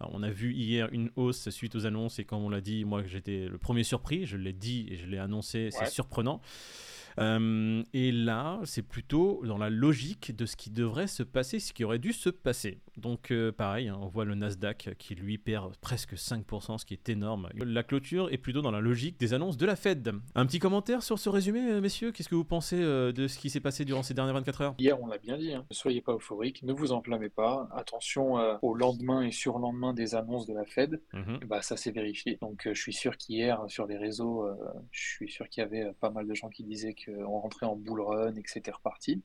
on 0.00 0.22
a 0.22 0.30
vu 0.30 0.54
hier 0.54 0.88
une 0.90 1.10
hausse 1.16 1.50
suite 1.50 1.74
aux 1.74 1.84
annonces 1.84 2.18
et 2.18 2.24
comme 2.24 2.42
on 2.42 2.48
l'a 2.48 2.62
dit, 2.62 2.86
moi 2.86 3.02
j'étais 3.04 3.46
le 3.46 3.58
premier 3.58 3.84
surpris, 3.84 4.24
je 4.24 4.38
l'ai 4.38 4.54
dit 4.54 4.86
et 4.90 4.96
je 4.96 5.06
l'ai 5.06 5.18
annoncé, 5.18 5.68
c'est 5.70 5.90
surprenant. 5.90 6.40
Euh, 7.18 7.82
et 7.92 8.12
là, 8.12 8.60
c'est 8.64 8.82
plutôt 8.82 9.42
dans 9.44 9.58
la 9.58 9.70
logique 9.70 10.34
de 10.36 10.46
ce 10.46 10.56
qui 10.56 10.70
devrait 10.70 11.06
se 11.06 11.22
passer, 11.22 11.58
ce 11.58 11.72
qui 11.72 11.84
aurait 11.84 11.98
dû 11.98 12.12
se 12.12 12.30
passer. 12.30 12.80
Donc 12.96 13.30
euh, 13.30 13.52
pareil, 13.52 13.88
hein, 13.88 13.98
on 14.00 14.06
voit 14.06 14.24
le 14.24 14.34
Nasdaq 14.34 14.94
qui 14.98 15.14
lui 15.14 15.38
perd 15.38 15.76
presque 15.76 16.14
5%, 16.14 16.78
ce 16.78 16.84
qui 16.84 16.94
est 16.94 17.08
énorme. 17.08 17.48
La 17.54 17.82
clôture 17.82 18.32
est 18.32 18.38
plutôt 18.38 18.62
dans 18.62 18.70
la 18.70 18.80
logique 18.80 19.18
des 19.18 19.34
annonces 19.34 19.56
de 19.56 19.66
la 19.66 19.76
Fed. 19.76 20.12
Un 20.34 20.46
petit 20.46 20.58
commentaire 20.58 21.02
sur 21.02 21.18
ce 21.18 21.28
résumé, 21.28 21.70
euh, 21.70 21.80
messieurs? 21.80 22.12
Qu'est-ce 22.12 22.28
que 22.28 22.34
vous 22.34 22.44
pensez 22.44 22.76
de 22.76 23.26
ce 23.28 23.38
qui 23.38 23.50
s'est 23.50 23.60
passé 23.60 23.84
durant 23.84 24.02
ces 24.02 24.14
dernières 24.14 24.34
24 24.34 24.60
heures? 24.62 24.74
Hier, 24.78 25.00
on 25.00 25.06
l'a 25.06 25.18
bien 25.18 25.36
dit, 25.36 25.52
hein. 25.52 25.64
ne 25.68 25.74
soyez 25.74 26.00
pas 26.00 26.14
euphoriques, 26.14 26.62
ne 26.62 26.72
vous 26.72 26.92
enflammez 26.92 27.28
pas. 27.28 27.68
Attention 27.72 28.34
au 28.62 28.74
lendemain 28.74 29.22
et 29.22 29.32
surlendemain 29.32 29.92
des 29.92 30.14
annonces 30.14 30.46
de 30.46 30.54
la 30.54 30.64
Fed. 30.64 31.00
Mhm. 31.12 31.40
Bah, 31.46 31.62
ça 31.62 31.76
s'est 31.76 31.90
vérifié. 31.90 32.38
Donc 32.40 32.62
je 32.66 32.80
suis 32.80 32.92
sûr 32.92 33.16
qu'hier, 33.16 33.62
sur 33.68 33.86
les 33.86 33.96
réseaux, 33.96 34.46
je 34.90 35.00
suis 35.00 35.28
sûr 35.28 35.48
qu'il 35.48 35.62
y 35.62 35.66
avait 35.66 35.92
pas 36.00 36.10
mal 36.10 36.26
de 36.26 36.34
gens 36.34 36.48
qui 36.48 36.64
disaient 36.64 36.94
que 36.94 37.05
on 37.08 37.40
rentrait 37.40 37.66
en 37.66 37.76
bull 37.76 38.00
run 38.00 38.34
et 38.36 38.42
que 38.42 38.50
c'était 38.50 38.70
reparti. 38.70 39.22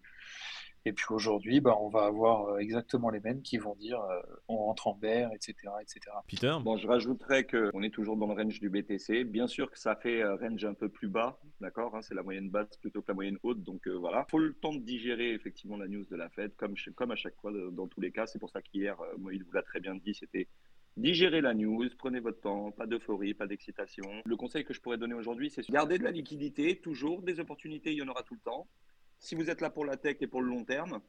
Et 0.84 0.94
puis 0.94 1.06
aujourd'hui, 1.12 1.60
bah, 1.60 1.78
on 1.80 1.90
va 1.90 2.06
avoir 2.06 2.48
euh, 2.48 2.58
exactement 2.58 3.12
les 3.12 3.20
mêmes 3.20 3.44
qui 3.44 3.58
vont 3.58 3.76
dire 3.76 4.02
euh, 4.02 4.20
on 4.48 4.58
rentre 4.58 4.88
en 4.88 4.96
bear, 4.96 5.32
etc. 5.34 5.56
etc. 5.80 6.00
Peter? 6.28 6.58
Bon, 6.64 6.78
je 6.78 6.88
rajouterais 6.88 7.46
qu'on 7.46 7.84
est 7.84 7.92
toujours 7.92 8.18
dans 8.18 8.26
le 8.26 8.34
range 8.34 8.60
du 8.60 8.70
BTC. 8.70 9.26
Bien 9.26 9.48
sûr 9.48 9.70
que 9.70 9.78
ça 9.78 9.96
fait 9.96 10.24
euh, 10.24 10.36
range 10.38 10.66
un 10.66 10.74
peu 10.74 10.90
plus 10.90 11.08
bas, 11.08 11.40
d'accord 11.60 11.96
hein, 11.96 12.02
C'est 12.02 12.16
la 12.16 12.24
moyenne 12.24 12.50
basse 12.50 12.78
plutôt 12.78 13.02
que 13.02 13.08
la 13.10 13.14
moyenne 13.14 13.38
haute. 13.44 13.62
Donc 13.62 13.88
voilà. 13.88 14.26
Il 14.28 14.32
faut 14.32 14.40
le 14.40 14.54
temps 14.54 14.74
de 14.74 14.80
digérer 14.80 15.34
effectivement 15.34 15.78
la 15.78 15.88
news 15.88 16.06
de 16.10 16.16
la 16.16 16.30
Fed, 16.30 16.56
comme, 16.56 16.74
comme 16.96 17.12
à 17.12 17.16
chaque 17.16 17.36
fois 17.36 17.52
dans 17.72 17.88
tous 17.88 18.02
les 18.02 18.12
cas. 18.12 18.26
C'est 18.26 18.40
pour 18.40 18.50
ça 18.50 18.62
qu'hier, 18.62 18.98
Moïse 19.20 19.44
vous 19.44 19.52
l'a 19.52 19.62
très 19.62 19.80
bien 19.80 19.94
dit, 19.96 20.16
c'était 20.16 20.48
Digérez 20.98 21.42
la 21.42 21.54
news, 21.54 21.88
prenez 21.98 22.20
votre 22.20 22.42
temps, 22.42 22.72
pas 22.72 22.86
d'euphorie, 22.86 23.34
pas 23.34 23.48
d'excitation. 23.48 24.04
Le 24.26 24.36
conseil 24.36 24.66
que 24.66 24.74
je 24.74 24.82
pourrais 24.82 24.98
donner 24.98 25.14
aujourd'hui, 25.14 25.50
c'est 25.50 25.68
garder 25.70 25.98
de 25.98 26.04
la 26.04 26.12
liquidité, 26.12 26.80
toujours 26.80 27.22
des 27.22 27.40
opportunités, 27.40 27.92
il 27.92 27.98
y 27.98 28.02
en 28.02 28.08
aura 28.10 28.24
tout 28.24 28.36
le 28.36 28.42
temps. 28.42 28.68
Si 29.18 29.36
vous 29.36 29.50
êtes 29.50 29.62
là 29.62 29.70
pour 29.70 29.86
la 29.86 29.96
tech 29.96 30.18
et 30.20 30.28
pour 30.28 30.42
le 30.42 30.50
long 30.50 30.66
terme, 30.66 31.00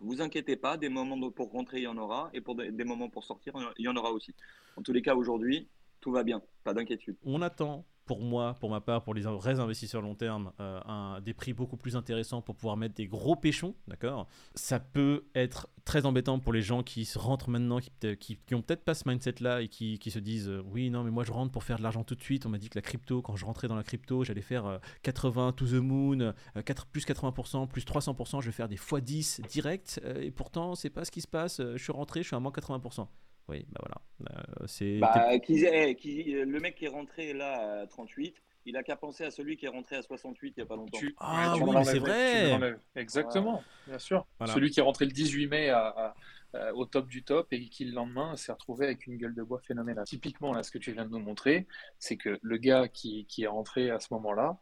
vous 0.00 0.22
inquiétez 0.22 0.56
pas, 0.56 0.76
des 0.76 0.88
moments 0.88 1.30
pour 1.30 1.52
rentrer, 1.52 1.78
il 1.78 1.84
y 1.84 1.86
en 1.86 1.98
aura, 1.98 2.30
et 2.32 2.40
pour 2.40 2.54
des 2.54 2.84
moments 2.84 3.10
pour 3.10 3.24
sortir, 3.24 3.52
il 3.78 3.84
y 3.84 3.88
en 3.88 3.96
aura 3.96 4.10
aussi. 4.10 4.34
En 4.76 4.82
tous 4.82 4.92
les 4.92 5.02
cas, 5.02 5.14
aujourd'hui, 5.14 5.68
tout 6.00 6.10
va 6.10 6.24
bien, 6.24 6.42
pas 6.64 6.74
d'inquiétude. 6.74 7.16
On 7.24 7.42
attend 7.42 7.84
pour 8.06 8.20
moi, 8.20 8.54
pour 8.60 8.70
ma 8.70 8.80
part, 8.80 9.02
pour 9.02 9.14
les 9.14 9.22
vrais 9.22 9.60
investisseurs 9.60 10.02
long 10.02 10.14
terme, 10.14 10.52
euh, 10.60 11.20
des 11.20 11.34
prix 11.34 11.52
beaucoup 11.52 11.76
plus 11.76 11.96
intéressants 11.96 12.42
pour 12.42 12.54
pouvoir 12.54 12.76
mettre 12.76 12.94
des 12.94 13.06
gros 13.06 13.36
péchons, 13.36 13.74
d'accord? 13.88 14.26
Ça 14.54 14.78
peut 14.78 15.24
être 15.34 15.68
très 15.84 16.06
embêtant 16.06 16.38
pour 16.38 16.52
les 16.52 16.62
gens 16.62 16.82
qui 16.82 17.04
se 17.04 17.18
rentrent 17.18 17.48
maintenant, 17.48 17.78
qui, 17.78 18.16
qui, 18.36 18.54
ont 18.54 18.62
peut-être 18.62 18.84
pas 18.84 18.94
ce 18.94 19.08
mindset-là 19.08 19.62
et 19.62 19.68
qui, 19.68 19.98
se 20.10 20.18
disent 20.18 20.48
euh, 20.48 20.62
oui, 20.66 20.90
non, 20.90 21.02
mais 21.02 21.10
moi 21.10 21.24
je 21.24 21.32
rentre 21.32 21.52
pour 21.52 21.64
faire 21.64 21.78
de 21.78 21.82
l'argent 21.82 22.04
tout 22.04 22.14
de 22.14 22.22
suite. 22.22 22.46
On 22.46 22.48
m'a 22.48 22.58
dit 22.58 22.68
que 22.68 22.78
la 22.78 22.82
crypto, 22.82 23.22
quand 23.22 23.36
je 23.36 23.44
rentrais 23.44 23.68
dans 23.68 23.76
la 23.76 23.84
crypto, 23.84 24.24
j'allais 24.24 24.42
faire 24.42 24.80
80 25.02 25.48
euh, 25.48 25.52
to 25.52 25.66
the 25.66 25.72
moon, 25.74 26.32
4, 26.64 26.86
plus 26.86 27.06
80%, 27.06 27.68
plus 27.68 27.84
300%, 27.84 28.40
je 28.40 28.46
vais 28.46 28.52
faire 28.52 28.68
des 28.68 28.76
x10 28.76 29.46
direct. 29.48 30.00
et 30.20 30.30
pourtant, 30.30 30.74
c'est 30.74 30.90
pas 30.90 31.04
ce 31.04 31.10
qui 31.10 31.20
se 31.20 31.28
passe. 31.28 31.60
Je 31.60 31.82
suis 31.82 31.92
rentré, 31.92 32.22
je 32.22 32.28
suis 32.28 32.36
à 32.36 32.40
moins 32.40 32.52
80%. 32.52 33.06
Oui, 33.48 33.66
bah 33.70 33.80
voilà. 33.80 34.38
Euh, 34.38 34.66
c'est. 34.66 34.98
Bah, 34.98 35.38
qui, 35.38 35.64
eh, 35.64 35.94
qui, 35.96 36.32
le 36.32 36.60
mec 36.60 36.76
qui 36.76 36.86
est 36.86 36.88
rentré 36.88 37.32
là 37.32 37.82
à 37.82 37.86
38, 37.86 38.36
il 38.66 38.76
a 38.76 38.82
qu'à 38.82 38.96
penser 38.96 39.24
à 39.24 39.30
celui 39.30 39.56
qui 39.56 39.66
est 39.66 39.70
rentré 39.70 39.96
à 39.96 40.02
68 40.02 40.54
il 40.56 40.60
n'y 40.60 40.62
a 40.62 40.66
pas 40.66 40.76
longtemps. 40.76 40.98
Ah 41.18 41.54
oui, 41.60 41.84
c'est 41.84 41.98
vrai. 41.98 42.76
Exactement, 42.96 43.62
bien 43.86 43.98
sûr. 43.98 44.26
Celui 44.46 44.70
qui 44.70 44.80
est 44.80 44.82
rentré 44.82 45.04
le 45.04 45.12
18 45.12 45.46
mai 45.48 45.70
à, 45.70 46.14
au 46.74 46.86
top 46.86 47.08
du 47.08 47.22
top 47.24 47.52
et 47.52 47.68
qui 47.68 47.84
le 47.84 47.92
lendemain 47.92 48.36
s'est 48.36 48.52
retrouvé 48.52 48.86
avec 48.86 49.06
une 49.06 49.16
gueule 49.16 49.34
de 49.34 49.42
bois 49.42 49.58
phénoménale. 49.58 50.04
Typiquement, 50.06 50.52
là, 50.52 50.62
ce 50.62 50.70
que 50.70 50.78
tu 50.78 50.92
viens 50.92 51.04
de 51.04 51.10
nous 51.10 51.18
montrer, 51.18 51.66
c'est 51.98 52.16
que 52.16 52.38
le 52.40 52.56
gars 52.56 52.88
qui, 52.88 53.26
qui 53.26 53.42
est 53.42 53.48
rentré 53.48 53.90
à 53.90 54.00
ce 54.00 54.08
moment-là, 54.14 54.58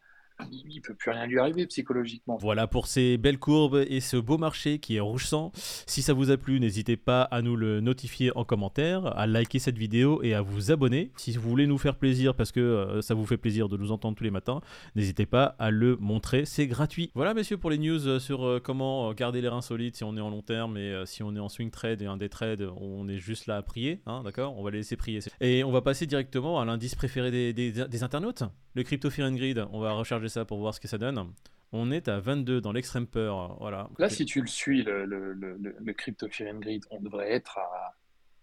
il 0.50 0.80
peut 0.80 0.94
plus 0.94 1.10
rien 1.10 1.26
lui 1.26 1.38
arriver 1.38 1.66
psychologiquement. 1.66 2.36
Voilà 2.40 2.66
pour 2.66 2.86
ces 2.86 3.18
belles 3.18 3.38
courbes 3.38 3.84
et 3.88 4.00
ce 4.00 4.16
beau 4.16 4.38
marché 4.38 4.78
qui 4.78 4.96
est 4.96 5.00
rouge 5.00 5.26
sang. 5.26 5.52
Si 5.54 6.02
ça 6.02 6.12
vous 6.12 6.30
a 6.30 6.36
plu, 6.36 6.60
n'hésitez 6.60 6.96
pas 6.96 7.22
à 7.22 7.42
nous 7.42 7.56
le 7.56 7.80
notifier 7.80 8.36
en 8.36 8.44
commentaire, 8.44 9.06
à 9.18 9.26
liker 9.26 9.58
cette 9.58 9.78
vidéo 9.78 10.22
et 10.22 10.34
à 10.34 10.42
vous 10.42 10.70
abonner. 10.70 11.10
Si 11.16 11.32
vous 11.32 11.48
voulez 11.48 11.66
nous 11.66 11.78
faire 11.78 11.96
plaisir 11.96 12.34
parce 12.34 12.52
que 12.52 12.60
euh, 12.60 13.02
ça 13.02 13.14
vous 13.14 13.26
fait 13.26 13.36
plaisir 13.36 13.68
de 13.68 13.76
nous 13.76 13.92
entendre 13.92 14.16
tous 14.16 14.24
les 14.24 14.30
matins, 14.30 14.60
n'hésitez 14.94 15.26
pas 15.26 15.56
à 15.58 15.70
le 15.70 15.96
montrer, 15.96 16.44
c'est 16.44 16.66
gratuit. 16.66 17.10
Voilà 17.14 17.34
messieurs 17.34 17.56
pour 17.56 17.70
les 17.70 17.78
news 17.78 18.06
euh, 18.06 18.18
sur 18.18 18.44
euh, 18.44 18.60
comment 18.62 19.12
garder 19.12 19.40
les 19.40 19.48
reins 19.48 19.62
solides 19.62 19.96
si 19.96 20.04
on 20.04 20.16
est 20.16 20.20
en 20.20 20.30
long 20.30 20.42
terme 20.42 20.76
et 20.76 21.02
si 21.06 21.22
on 21.22 21.34
est 21.34 21.40
en 21.40 21.48
swing 21.48 21.70
trade 21.70 22.02
et 22.02 22.06
un 22.06 22.16
day 22.16 22.28
trade, 22.28 22.68
on 22.76 23.08
est 23.08 23.18
juste 23.18 23.46
là 23.46 23.56
à 23.56 23.62
prier, 23.62 24.00
hein, 24.06 24.22
d'accord? 24.24 24.58
On 24.58 24.62
va 24.62 24.70
les 24.70 24.78
laisser 24.78 24.96
prier. 24.96 25.20
Et 25.40 25.64
on 25.64 25.70
va 25.70 25.82
passer 25.82 26.06
directement 26.06 26.60
à 26.60 26.64
l'indice 26.64 26.94
préféré 26.94 27.30
des, 27.30 27.52
des 27.52 28.02
internautes, 28.02 28.42
le 28.74 28.82
Crypto 28.82 29.10
Fear 29.10 29.28
and 29.28 29.34
Grid. 29.34 29.64
On 29.72 29.80
va 29.80 29.92
recharger 29.92 30.28
ça 30.32 30.44
pour 30.44 30.58
voir 30.58 30.74
ce 30.74 30.80
que 30.80 30.88
ça 30.88 30.98
donne. 30.98 31.32
On 31.72 31.90
est 31.90 32.08
à 32.08 32.20
22 32.20 32.60
dans 32.60 32.72
l'extrême 32.72 33.06
peur. 33.06 33.56
Voilà. 33.58 33.88
Là, 33.98 34.08
si 34.08 34.26
tu 34.26 34.40
le 34.40 34.46
suis, 34.46 34.82
le, 34.82 35.04
le, 35.06 35.32
le, 35.34 35.92
Crypto 35.94 36.28
Fear 36.28 36.54
and 36.54 36.58
Grid, 36.58 36.84
on 36.90 37.00
devrait 37.00 37.32
être 37.32 37.56
à, 37.56 37.94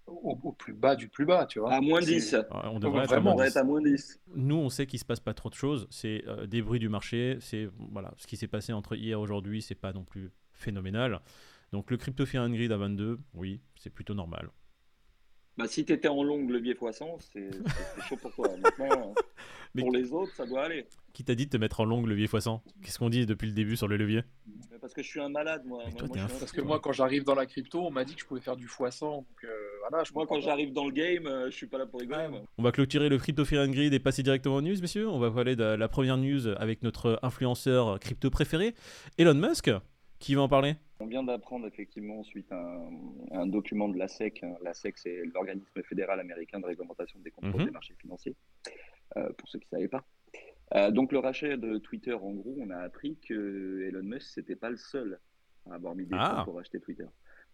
au, 0.08 0.52
plus 0.52 0.74
bas 0.74 0.96
du 0.96 1.08
plus 1.10 1.26
bas, 1.26 1.46
tu 1.46 1.60
vois. 1.60 1.74
À 1.74 1.82
moins 1.82 2.02
10. 2.02 2.36
On 2.72 2.80
devrait 2.80 3.04
être, 3.04 3.14
à 3.58 3.64
moins 3.64 3.82
10. 3.82 4.20
Nous, 4.36 4.56
on 4.56 4.70
sait 4.70 4.88
qu'il 4.88 5.00
se 5.00 5.06
passe 5.06 5.20
pas 5.20 5.34
trop 5.34 5.50
de 5.50 5.56
choses. 5.56 5.88
C'est 5.92 6.24
euh, 6.28 6.48
des 6.48 6.62
bruits 6.62 6.80
du 6.80 6.90
marché. 6.90 7.38
C'est 7.40 7.70
voilà, 7.92 8.14
ce 8.18 8.26
qui 8.26 8.38
s'est 8.38 8.48
passé 8.48 8.74
entre 8.74 8.96
hier 8.96 9.18
et 9.18 9.22
aujourd'hui, 9.22 9.62
c'est 9.62 9.76
pas 9.76 9.94
non 9.94 10.04
plus 10.04 10.32
phénoménal. 10.52 11.20
Donc 11.72 11.92
le 11.92 11.98
Crypto 11.98 12.26
Fear 12.26 12.44
and 12.44 12.52
Grid 12.52 12.72
à 12.72 12.78
22, 12.78 13.20
oui, 13.36 13.62
c'est 13.76 13.92
plutôt 13.92 14.16
normal. 14.16 14.50
Bah, 15.60 15.68
si 15.68 15.84
tu 15.84 15.92
étais 15.92 16.08
en 16.08 16.24
longue 16.24 16.50
levier 16.50 16.74
x100, 16.74 17.18
c'est 17.34 17.50
chaud 18.08 18.16
pour 18.16 18.34
toi. 18.34 18.48
Maintenant, 18.64 19.14
Mais 19.76 19.82
pour 19.82 19.92
les 19.92 20.14
autres, 20.14 20.34
ça 20.34 20.46
doit 20.46 20.64
aller. 20.64 20.86
Qui 21.12 21.26
t'a 21.26 21.36
dit 21.36 21.48
de 21.48 21.50
te 21.50 21.58
mettre 21.58 21.82
en 21.82 21.86
longue 21.86 22.08
levier 22.08 22.28
x100 22.28 22.62
Qu'est-ce 22.82 22.98
qu'on 22.98 23.10
dit 23.10 23.26
depuis 23.26 23.48
le 23.48 23.54
début 23.54 23.76
sur 23.76 23.90
le 23.90 23.98
levier? 23.98 24.24
Parce 24.80 24.94
que 24.94 25.04
je 25.04 25.10
suis 25.10 25.20
un 25.20 25.28
malade, 25.28 25.64
moi. 25.66 25.84
Parce 26.40 26.54
que 26.54 26.62
moi, 26.62 26.80
quand 26.80 26.94
j'arrive 26.94 27.26
dans 27.26 27.36
la 27.36 27.46
crypto, 27.46 27.86
on 27.86 27.92
m'a 27.92 28.06
dit 28.06 28.16
que 28.16 28.22
je 28.22 28.26
pouvais 28.26 28.40
faire 28.40 28.56
du 28.56 28.68
x100. 28.68 29.02
Donc, 29.02 29.26
euh, 29.44 29.48
voilà, 29.82 30.06
moi, 30.16 30.26
quand 30.26 30.40
j'arrive 30.40 30.72
dans 30.72 30.86
le 30.86 30.94
game, 30.94 31.28
euh, 31.28 31.52
je 31.52 31.56
suis 31.58 31.68
pas 31.68 31.78
là 31.78 31.86
pour 31.86 32.00
rigoler. 32.00 32.30
On 32.58 32.64
va 32.64 32.72
clôturer 32.72 33.10
le 33.10 33.18
Crypto 33.18 33.44
Fear 33.44 33.68
and 33.68 33.72
Grid 33.72 33.94
et 33.94 34.00
passer 34.00 34.24
directement 34.24 34.56
aux 34.56 34.62
news, 34.62 34.80
messieurs. 34.80 35.10
On 35.10 35.20
va 35.20 35.30
parler 35.30 35.58
de 35.58 35.64
la 35.64 35.88
première 35.90 36.16
news 36.16 36.48
avec 36.56 36.84
notre 36.84 37.20
influenceur 37.22 38.00
crypto 38.00 38.30
préféré, 38.30 38.76
Elon 39.18 39.34
Musk. 39.34 39.70
Qui 40.20 40.36
va 40.36 40.42
en 40.42 40.50
parler? 40.50 40.76
On 41.00 41.06
vient 41.06 41.24
d'apprendre 41.24 41.66
effectivement 41.66 42.24
suite 42.24 42.52
à 42.52 42.90
un, 43.32 43.48
document 43.48 43.88
de 43.88 43.98
la 43.98 44.10
SEC. 44.10 44.44
Hein. 44.44 44.56
La 44.62 44.74
SEC, 44.74 44.98
c'est 44.98 45.24
l'organisme 45.34 45.82
fédéral 45.84 46.20
américain 46.20 46.60
de 46.60 46.66
réglementation 46.66 47.20
des 47.20 47.32
contrôles 47.32 47.62
mhm. 47.62 47.68
des 47.68 47.72
marchés 47.72 47.96
financiers, 48.00 48.36
euh, 49.16 49.32
pour 49.38 49.48
ceux 49.48 49.60
qui 49.60 49.68
ne 49.72 49.78
savaient 49.78 49.88
pas. 49.88 50.04
Euh, 50.76 50.92
donc 50.92 51.12
le 51.14 51.20
rachat 51.20 51.56
de 51.58 51.78
Twitter, 51.78 52.14
en 52.14 52.34
gros, 52.34 52.56
on 52.60 52.70
a 52.70 52.78
appris 52.78 53.18
que 53.18 53.88
Elon 53.88 54.04
Musk, 54.04 54.38
n'était 54.38 54.58
pas 54.58 54.70
le 54.70 54.78
seul 54.78 55.20
à 55.70 55.76
avoir 55.76 55.96
mis 55.96 56.06
des 56.06 56.16
fonds 56.16 56.22
ah. 56.22 56.42
pour 56.44 56.60
acheter 56.60 56.80
Twitter. 56.80 57.08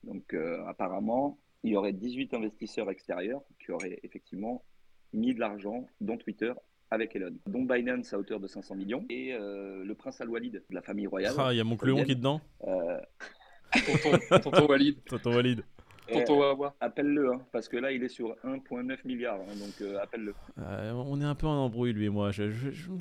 Donc 0.04 0.34
euh, 0.34 0.66
apparemment, 0.66 1.40
il 1.64 1.72
y 1.72 1.78
aurait 1.78 1.94
18 1.94 2.34
investisseurs 2.34 2.90
extérieurs 2.90 3.42
qui 3.60 3.72
auraient 3.72 4.00
effectivement 4.04 4.64
mis 5.14 5.34
de 5.34 5.40
l'argent 5.40 5.88
dans 6.02 6.18
Twitter 6.18 6.54
avec 6.92 7.16
Elon, 7.16 7.36
dont 7.48 7.64
Binance 7.64 8.14
à 8.14 8.20
hauteur 8.20 8.40
de 8.40 8.48
500 8.48 8.76
millions, 8.76 9.06
et 9.10 9.34
euh, 9.34 9.84
le 9.84 9.96
prince 9.96 10.22
Al-Walid 10.22 10.54
de 10.54 10.76
la 10.76 10.82
famille 10.82 11.08
royale. 11.08 11.34
Ah, 11.38 11.54
il 11.54 11.58
y 11.58 11.62
a 11.62 11.64
mon 11.64 11.78
cléon 11.78 12.04
qui 12.04 12.12
est 12.12 12.16
dedans 12.16 12.42
euh... 12.68 13.00
tonton, 14.44 14.68
Walid. 14.68 15.04
Tonton 15.06 15.36
Walid. 15.36 15.64
Tonton 16.12 16.38
Wawa. 16.38 16.76
Appelle-le, 16.80 17.34
hein, 17.34 17.42
parce 17.52 17.68
que 17.68 17.78
là, 17.78 17.92
il 17.92 18.04
est 18.04 18.10
sur 18.10 18.36
1,9 18.44 19.00
milliard, 19.06 19.40
hein, 19.40 19.56
donc 19.60 19.82
euh, 19.82 20.00
appelle-le. 20.02 20.34
Euh, 20.60 20.92
on 20.94 21.20
est 21.20 21.26
un 21.26 21.36
peu 21.36 21.48
en 21.48 21.66
embrouille, 21.66 21.94
lui 21.94 22.06
et 22.06 22.10
moi. 22.10 22.32
Je, 22.32 22.52
je, 22.52 22.70
je, 22.72 22.92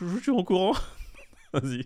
je 0.00 0.18
suis 0.18 0.30
en 0.30 0.42
courant. 0.42 0.72
Vas-y. 1.52 1.84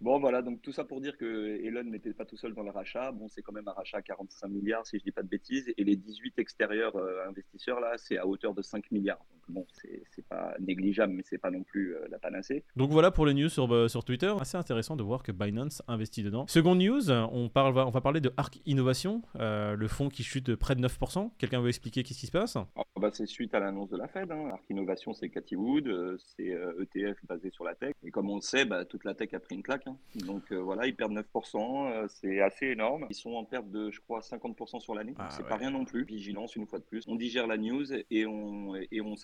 Bon, 0.00 0.20
voilà, 0.20 0.40
donc 0.40 0.62
tout 0.62 0.72
ça 0.72 0.84
pour 0.84 1.00
dire 1.00 1.16
que 1.16 1.60
Elon 1.64 1.82
n'était 1.84 2.12
pas 2.12 2.24
tout 2.24 2.36
seul 2.36 2.54
dans 2.54 2.62
le 2.62 2.70
rachat. 2.70 3.10
Bon, 3.12 3.28
c'est 3.28 3.42
quand 3.42 3.52
même 3.52 3.66
un 3.66 3.72
rachat 3.72 3.98
à 3.98 4.02
45 4.02 4.48
milliards, 4.48 4.86
si 4.86 4.98
je 4.98 5.04
dis 5.04 5.10
pas 5.10 5.22
de 5.22 5.28
bêtises. 5.28 5.72
Et 5.76 5.84
les 5.84 5.96
18 5.96 6.38
extérieurs 6.38 6.94
euh, 6.96 7.28
investisseurs, 7.28 7.80
là, 7.80 7.94
c'est 7.96 8.16
à 8.16 8.26
hauteur 8.26 8.54
de 8.54 8.62
5 8.62 8.90
milliards. 8.92 9.24
Bon, 9.48 9.66
c'est 9.72 10.26
pas 10.28 10.54
négligeable, 10.60 11.12
mais 11.12 11.22
c'est 11.24 11.38
pas 11.38 11.50
non 11.50 11.62
plus 11.62 11.94
euh, 11.94 12.06
la 12.10 12.18
panacée. 12.18 12.64
Donc 12.76 12.90
voilà 12.90 13.10
pour 13.10 13.26
les 13.26 13.34
news 13.34 13.48
sur, 13.48 13.72
euh, 13.72 13.88
sur 13.88 14.04
Twitter. 14.04 14.32
Assez 14.40 14.56
intéressant 14.56 14.96
de 14.96 15.02
voir 15.02 15.22
que 15.22 15.32
Binance 15.32 15.82
investit 15.88 16.22
dedans. 16.22 16.46
Seconde 16.46 16.80
news, 16.80 17.10
on, 17.10 17.48
parle, 17.48 17.76
on 17.78 17.90
va 17.90 18.00
parler 18.00 18.20
de 18.20 18.32
Arc 18.36 18.60
Innovation, 18.66 19.22
le 19.34 19.88
fonds 19.88 20.08
qui 20.08 20.22
chute 20.22 20.46
de 20.46 20.54
près 20.54 20.74
de 20.74 20.86
9%. 20.86 21.30
Quelqu'un 21.38 21.60
veut 21.60 21.68
expliquer 21.68 22.02
qu'est-ce 22.02 22.20
qui 22.20 22.26
se 22.26 22.32
passe? 22.32 22.56
Oh, 22.76 22.82
bah, 23.00 23.10
C'est 23.12 23.26
suite 23.26 23.54
à 23.54 23.60
l'annonce 23.60 23.90
de 23.90 23.96
la 23.96 24.08
Fed. 24.08 24.30
Hein. 24.30 24.50
Arc 24.52 24.64
Innovation, 24.70 25.12
c'est 25.12 25.28
Cathy 25.28 25.56
Wood, 25.56 26.18
c'est 26.36 26.48
ETF 26.80 27.18
e 27.22 27.26
basé 27.26 27.50
sur 27.50 27.64
la 27.64 27.74
tech. 27.74 27.94
Et 28.02 28.10
comme 28.10 28.30
on 28.30 28.36
le 28.36 28.40
sait, 28.40 28.64
bah, 28.64 28.84
toute 28.84 29.04
la 29.04 29.14
tech 29.14 29.32
a 29.34 29.40
pris 29.40 29.54
une 29.54 29.62
claque. 29.62 29.86
Hein. 29.86 29.96
Donc 30.16 30.52
euh, 30.52 30.60
voilà, 30.60 30.86
ils 30.86 30.94
perdent 30.94 31.12
9%, 31.12 31.92
euh, 31.92 32.06
c'est 32.08 32.40
assez 32.40 32.66
énorme. 32.66 33.06
Ils 33.10 33.14
sont 33.16 33.32
en 33.32 33.44
perte 33.44 33.70
de, 33.70 33.90
je 33.90 34.00
crois, 34.00 34.20
50% 34.20 34.80
sur 34.80 34.94
l'année. 34.94 35.14
Ah 35.18 35.28
c'est 35.30 35.46
pas 35.46 35.56
rien 35.56 35.70
non 35.70 35.84
plus. 35.84 36.04
Vigilance, 36.04 36.56
une 36.56 36.66
fois 36.66 36.78
de 36.78 36.84
plus. 36.84 37.04
On 37.08 37.16
digère 37.16 37.46
la 37.46 37.56
news 37.56 37.92
et 37.92 38.26
on, 38.26 38.74
et 38.74 39.00
on 39.00 39.16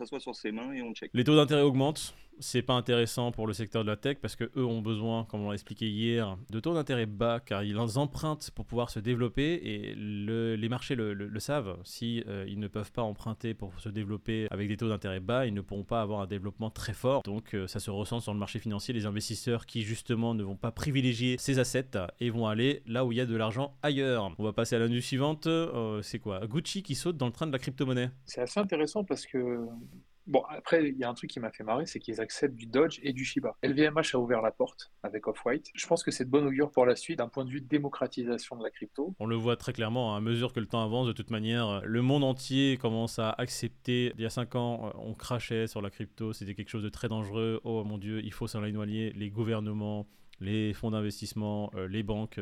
Les 1.12 1.24
taux 1.24 1.36
d'intérêt 1.36 1.62
augmentent. 1.62 2.14
C'est 2.40 2.62
pas 2.62 2.74
intéressant 2.74 3.32
pour 3.32 3.46
le 3.46 3.52
secteur 3.52 3.84
de 3.84 3.88
la 3.88 3.96
tech 3.96 4.18
parce 4.20 4.36
que 4.36 4.50
eux 4.56 4.64
ont 4.64 4.80
besoin, 4.80 5.24
comme 5.24 5.42
on 5.42 5.48
l'a 5.48 5.54
expliqué 5.54 5.88
hier, 5.88 6.36
de 6.50 6.60
taux 6.60 6.74
d'intérêt 6.74 7.06
bas 7.06 7.40
car 7.40 7.62
ils 7.62 7.78
empruntent 7.78 8.50
pour 8.50 8.64
pouvoir 8.64 8.90
se 8.90 8.98
développer 8.98 9.54
et 9.62 9.94
les 9.94 10.68
marchés 10.68 10.94
le, 10.94 11.38
savent. 11.38 11.78
Si 11.84 12.22
euh, 12.26 12.44
ils 12.48 12.58
ne 12.58 12.68
peuvent 12.68 12.92
pas 12.92 13.02
emprunter 13.02 13.54
pour 13.54 13.78
se 13.80 13.88
développer 13.88 14.46
avec 14.50 14.68
des 14.68 14.76
taux 14.76 14.88
d'intérêt 14.88 15.20
bas, 15.20 15.46
ils 15.46 15.54
ne 15.54 15.60
pourront 15.60 15.84
pas 15.84 16.02
avoir 16.02 16.20
un 16.20 16.26
développement 16.26 16.70
très 16.70 16.92
fort. 16.92 17.22
Donc 17.22 17.56
ça 17.66 17.80
se 17.80 17.90
ressent 17.90 18.20
sur 18.20 18.32
le 18.32 18.38
marché 18.38 18.58
financier. 18.58 18.92
Les 18.92 19.06
investisseurs 19.06 19.66
qui 19.66 19.82
justement 19.82 20.34
ne 20.34 20.42
vont 20.42 20.56
pas 20.56 20.70
privilégier 20.70 21.36
ces 21.38 21.58
assets 21.58 21.98
et 22.20 22.30
vont 22.30 22.46
aller 22.46 22.82
là 22.86 23.04
où 23.04 23.12
il 23.12 23.18
y 23.18 23.20
a 23.20 23.26
de 23.26 23.36
l'argent 23.36 23.76
ailleurs. 23.82 24.34
On 24.38 24.44
va 24.44 24.52
passer 24.52 24.76
à 24.76 24.78
la 24.78 24.88
news 24.88 25.00
suivante. 25.00 25.46
Euh, 25.46 26.02
c'est 26.02 26.18
quoi? 26.18 26.46
Gucci 26.46 26.82
qui 26.82 26.94
saute 26.94 27.16
dans 27.16 27.26
le 27.26 27.32
train 27.32 27.46
de 27.46 27.52
la 27.52 27.58
crypto-monnaie. 27.58 28.10
C'est 28.24 28.40
assez 28.40 28.60
intéressant 28.60 29.04
parce 29.04 29.26
que 29.26 29.66
Bon, 30.26 30.42
après, 30.48 30.88
il 30.88 30.96
y 30.96 31.04
a 31.04 31.08
un 31.08 31.14
truc 31.14 31.30
qui 31.30 31.40
m'a 31.40 31.50
fait 31.50 31.64
marrer, 31.64 31.86
c'est 31.86 31.98
qu'ils 31.98 32.20
acceptent 32.20 32.54
du 32.54 32.66
Dodge 32.66 33.00
et 33.02 33.12
du 33.12 33.24
Shiba. 33.24 33.56
LVMH 33.62 34.14
a 34.14 34.18
ouvert 34.18 34.42
la 34.42 34.50
porte 34.50 34.92
avec 35.02 35.26
Off-White. 35.26 35.70
Je 35.74 35.86
pense 35.86 36.02
que 36.02 36.10
c'est 36.10 36.24
de 36.24 36.30
bonne 36.30 36.46
augure 36.46 36.70
pour 36.70 36.86
la 36.86 36.94
suite 36.94 37.18
d'un 37.18 37.28
point 37.28 37.44
de 37.44 37.50
vue 37.50 37.60
de 37.60 37.66
démocratisation 37.66 38.56
de 38.56 38.62
la 38.62 38.70
crypto. 38.70 39.14
On 39.18 39.26
le 39.26 39.36
voit 39.36 39.56
très 39.56 39.72
clairement, 39.72 40.14
hein, 40.14 40.18
à 40.18 40.20
mesure 40.20 40.52
que 40.52 40.60
le 40.60 40.66
temps 40.66 40.84
avance, 40.84 41.06
de 41.06 41.12
toute 41.12 41.30
manière, 41.30 41.82
le 41.84 42.02
monde 42.02 42.24
entier 42.24 42.76
commence 42.76 43.18
à 43.18 43.30
accepter. 43.30 44.12
Il 44.16 44.22
y 44.22 44.26
a 44.26 44.30
5 44.30 44.54
ans, 44.54 44.86
euh, 44.86 44.98
on 44.98 45.14
crachait 45.14 45.66
sur 45.66 45.82
la 45.82 45.90
crypto, 45.90 46.32
c'était 46.32 46.54
quelque 46.54 46.70
chose 46.70 46.84
de 46.84 46.88
très 46.88 47.08
dangereux. 47.08 47.60
Oh 47.64 47.82
mon 47.84 47.98
Dieu, 47.98 48.20
il 48.22 48.32
faut 48.32 48.46
s'en 48.46 48.64
éloigner. 48.64 49.12
Les 49.12 49.30
gouvernements, 49.30 50.06
les 50.40 50.72
fonds 50.74 50.90
d'investissement, 50.90 51.70
euh, 51.74 51.88
les 51.88 52.02
banques 52.02 52.38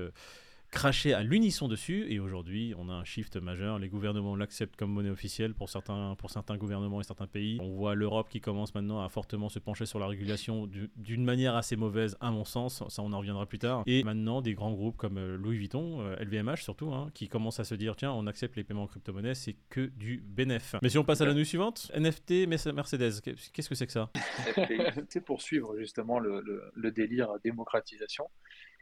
euh, 0.69 0.79
crachaient 0.79 1.13
à 1.13 1.23
l'unisson 1.23 1.69
dessus 1.69 2.07
et 2.09 2.19
aujourd'hui 2.21 2.75
on 2.79 2.89
a 2.89 2.93
un 2.93 3.05
shift 3.05 3.37
majeur. 3.37 3.79
Les 3.79 3.89
gouvernements 3.89 4.37
l'acceptent 4.37 4.77
comme 4.77 4.93
monnaie 4.93 5.11
officielle 5.11 5.55
pour 5.55 5.69
certains, 5.69 6.15
pour 6.19 6.31
certains 6.31 6.57
gouvernements 6.57 7.01
et 7.01 7.05
certains 7.05 7.27
pays. 7.27 7.59
On 7.61 7.75
voit 7.75 7.95
l'Europe 7.95 8.29
qui 8.29 8.41
commence 8.41 8.75
maintenant 8.75 9.03
à 9.03 9.09
fortement 9.09 9.49
se 9.49 9.59
pencher 9.59 9.87
sur 9.87 9.99
la 9.99 10.07
régulation 10.07 10.69
d'une 10.97 11.25
manière 11.25 11.55
assez 11.57 11.77
mauvaise 11.77 12.17
à 12.21 12.31
mon 12.31 12.45
sens, 12.45 12.83
ça 12.89 13.03
on 13.03 13.13
en 13.13 13.19
reviendra 13.19 13.47
plus 13.47 13.59
tard. 13.59 13.83
Et 13.87 14.05
maintenant 14.05 14.43
des 14.43 14.55
grands 14.55 14.73
groupes 14.73 14.97
comme 14.97 15.19
euh, 15.19 15.37
Louis 15.37 15.59
Vuitton, 15.59 16.01
LVMH 16.21 16.63
surtout, 16.63 16.93
hein, 16.93 17.11
qui 17.15 17.29
commencent 17.29 17.61
à 17.61 17.65
se 17.65 17.75
dire 17.75 17.97
tiens 17.97 18.13
on 18.13 18.27
accepte 18.27 18.57
les 18.57 18.65
paiements 18.65 18.85
en 18.85 18.87
crypto-monnaie, 18.87 19.35
c'est 19.35 19.57
que 19.69 19.87
du 19.97 20.23
bénéf. 20.25 20.75
Mais 20.83 20.89
si 20.89 20.99
on 20.99 21.05
passe 21.05 21.21
à 21.21 21.27
la 21.27 21.35
news 21.35 21.45
suivante, 21.45 21.91
NFT 21.97 22.47
Mercedes, 22.47 23.21
qu'est-ce 23.23 23.69
que 23.69 23.75
c'est 23.75 23.87
que 23.87 23.93
ça? 23.93 24.11
C'est 25.09 25.25
pour 25.25 25.41
suivre 25.41 25.77
justement 25.79 26.19
le, 26.19 26.43
le 26.75 26.91
délire 26.91 27.29
démocratisation. 27.43 28.29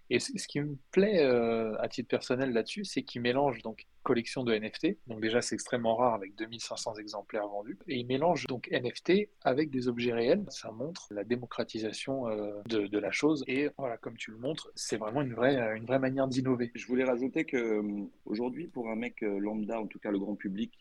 Et 0.09 0.21
ce 0.21 0.47
qui 0.47 0.61
me 0.61 0.77
plaît 0.93 1.25
euh, 1.25 1.75
à 1.81 1.89
titre 1.89 2.09
personnel 2.09 2.53
là-dessus, 2.53 2.85
c'est 2.85 3.03
qu'il 3.03 3.23
mélange 3.23 3.63
donc 3.63 3.87
collection 4.05 4.45
de 4.45 4.55
NFT, 4.55 4.99
donc 5.09 5.21
déjà 5.21 5.43
c'est 5.43 5.57
extrêmement 5.57 5.97
rare 5.97 6.15
avec 6.15 6.37
2500 6.37 6.95
exemplaires 6.95 7.49
vendus, 7.49 7.77
et 7.89 7.97
il 7.97 8.07
mélange 8.07 8.47
donc 8.47 8.69
NFT 8.71 9.29
avec 9.43 9.71
des 9.71 9.89
objets 9.89 10.13
réels. 10.13 10.45
Ça 10.49 10.71
montre 10.71 11.09
la 11.11 11.25
démocratisation 11.25 12.29
euh, 12.29 12.63
de, 12.69 12.99
la 12.99 13.11
chose, 13.11 13.43
et 13.49 13.69
voilà, 13.79 13.97
comme 13.97 14.17
tu 14.17 14.31
le 14.31 14.39
montres, 14.39 14.71
c'est 14.77 14.97
vraiment 14.97 15.23
une 15.23 15.35
vraie, 15.35 15.77
une 15.77 15.87
vraie 15.87 15.99
manière 15.99 16.29
d'innover. 16.29 16.71
Je 16.77 16.87
voulais 16.87 17.05
rajouter 17.05 17.45
que 17.45 17.57
euh, 17.57 18.05
aujourd'hui, 18.27 18.69
pour 18.69 18.89
un 18.89 18.97
mec 18.97 19.23
lambda, 19.23 19.81
en 19.81 19.89
tout 19.89 19.99
cas 19.99 20.13
le 20.13 20.21
grand 20.21 20.37
public 20.37 20.73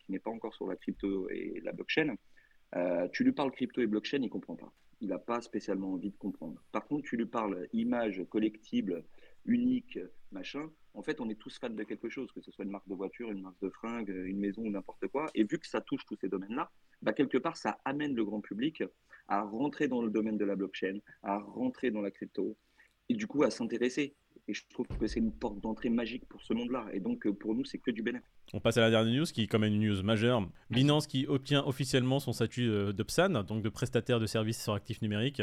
qui 0.00 0.12
n'est 0.12 0.18
pas 0.18 0.30
encore 0.30 0.54
sur 0.54 0.66
la 0.66 0.74
crypto 0.74 1.28
et 1.30 1.60
la 1.62 1.72
blockchain, 1.72 2.16
tu 3.12 3.22
lui 3.22 3.32
parles 3.32 3.52
crypto 3.52 3.80
et 3.80 3.86
blockchain, 3.86 4.22
il 4.22 4.30
comprend 4.30 4.56
pas 4.56 4.72
il 5.02 5.08
n'a 5.08 5.18
pas 5.18 5.40
spécialement 5.40 5.92
envie 5.92 6.10
de 6.10 6.16
comprendre. 6.16 6.62
Par 6.70 6.86
contre, 6.86 7.02
tu 7.02 7.16
lui 7.16 7.26
parles 7.26 7.66
image 7.72 8.24
collectible, 8.30 9.04
unique, 9.44 9.98
machin. 10.30 10.70
En 10.94 11.02
fait, 11.02 11.20
on 11.20 11.28
est 11.28 11.34
tous 11.34 11.58
fans 11.58 11.70
de 11.70 11.82
quelque 11.82 12.08
chose, 12.08 12.30
que 12.30 12.40
ce 12.40 12.52
soit 12.52 12.64
une 12.64 12.70
marque 12.70 12.88
de 12.88 12.94
voiture, 12.94 13.30
une 13.30 13.42
marque 13.42 13.60
de 13.60 13.68
fringues, 13.68 14.10
une 14.10 14.38
maison 14.38 14.62
ou 14.62 14.70
n'importe 14.70 15.08
quoi. 15.08 15.26
Et 15.34 15.42
vu 15.42 15.58
que 15.58 15.66
ça 15.66 15.80
touche 15.80 16.06
tous 16.06 16.16
ces 16.20 16.28
domaines-là, 16.28 16.70
bah, 17.02 17.12
quelque 17.12 17.36
part, 17.36 17.56
ça 17.56 17.80
amène 17.84 18.14
le 18.14 18.24
grand 18.24 18.40
public 18.40 18.84
à 19.26 19.42
rentrer 19.42 19.88
dans 19.88 20.02
le 20.02 20.10
domaine 20.10 20.38
de 20.38 20.44
la 20.44 20.54
blockchain, 20.54 20.98
à 21.24 21.38
rentrer 21.38 21.90
dans 21.90 22.00
la 22.00 22.12
crypto, 22.12 22.56
et 23.08 23.14
du 23.14 23.26
coup 23.26 23.42
à 23.42 23.50
s'intéresser. 23.50 24.14
Et 24.46 24.54
je 24.54 24.64
trouve 24.68 24.86
que 24.86 25.06
c'est 25.08 25.20
une 25.20 25.32
porte 25.32 25.60
d'entrée 25.60 25.90
magique 25.90 26.26
pour 26.28 26.42
ce 26.42 26.54
monde-là. 26.54 26.86
Et 26.92 27.00
donc, 27.00 27.28
pour 27.38 27.54
nous, 27.56 27.64
c'est 27.64 27.78
que 27.78 27.90
du 27.90 28.02
bénéfice. 28.02 28.28
On 28.54 28.60
passe 28.60 28.76
à 28.76 28.82
la 28.82 28.90
dernière 28.90 29.14
news 29.14 29.24
qui 29.24 29.42
est 29.42 29.46
quand 29.46 29.58
même 29.58 29.74
une 29.74 29.88
news 29.88 30.02
majeure. 30.02 30.46
Binance 30.70 31.06
qui 31.06 31.26
obtient 31.26 31.64
officiellement 31.64 32.20
son 32.20 32.32
statut 32.32 32.68
euh, 32.68 32.92
de 32.92 33.02
PSAN, 33.02 33.42
donc 33.44 33.62
de 33.62 33.68
prestataire 33.70 34.20
de 34.20 34.26
services 34.26 34.62
sur 34.62 34.74
actifs 34.74 35.00
numériques. 35.00 35.42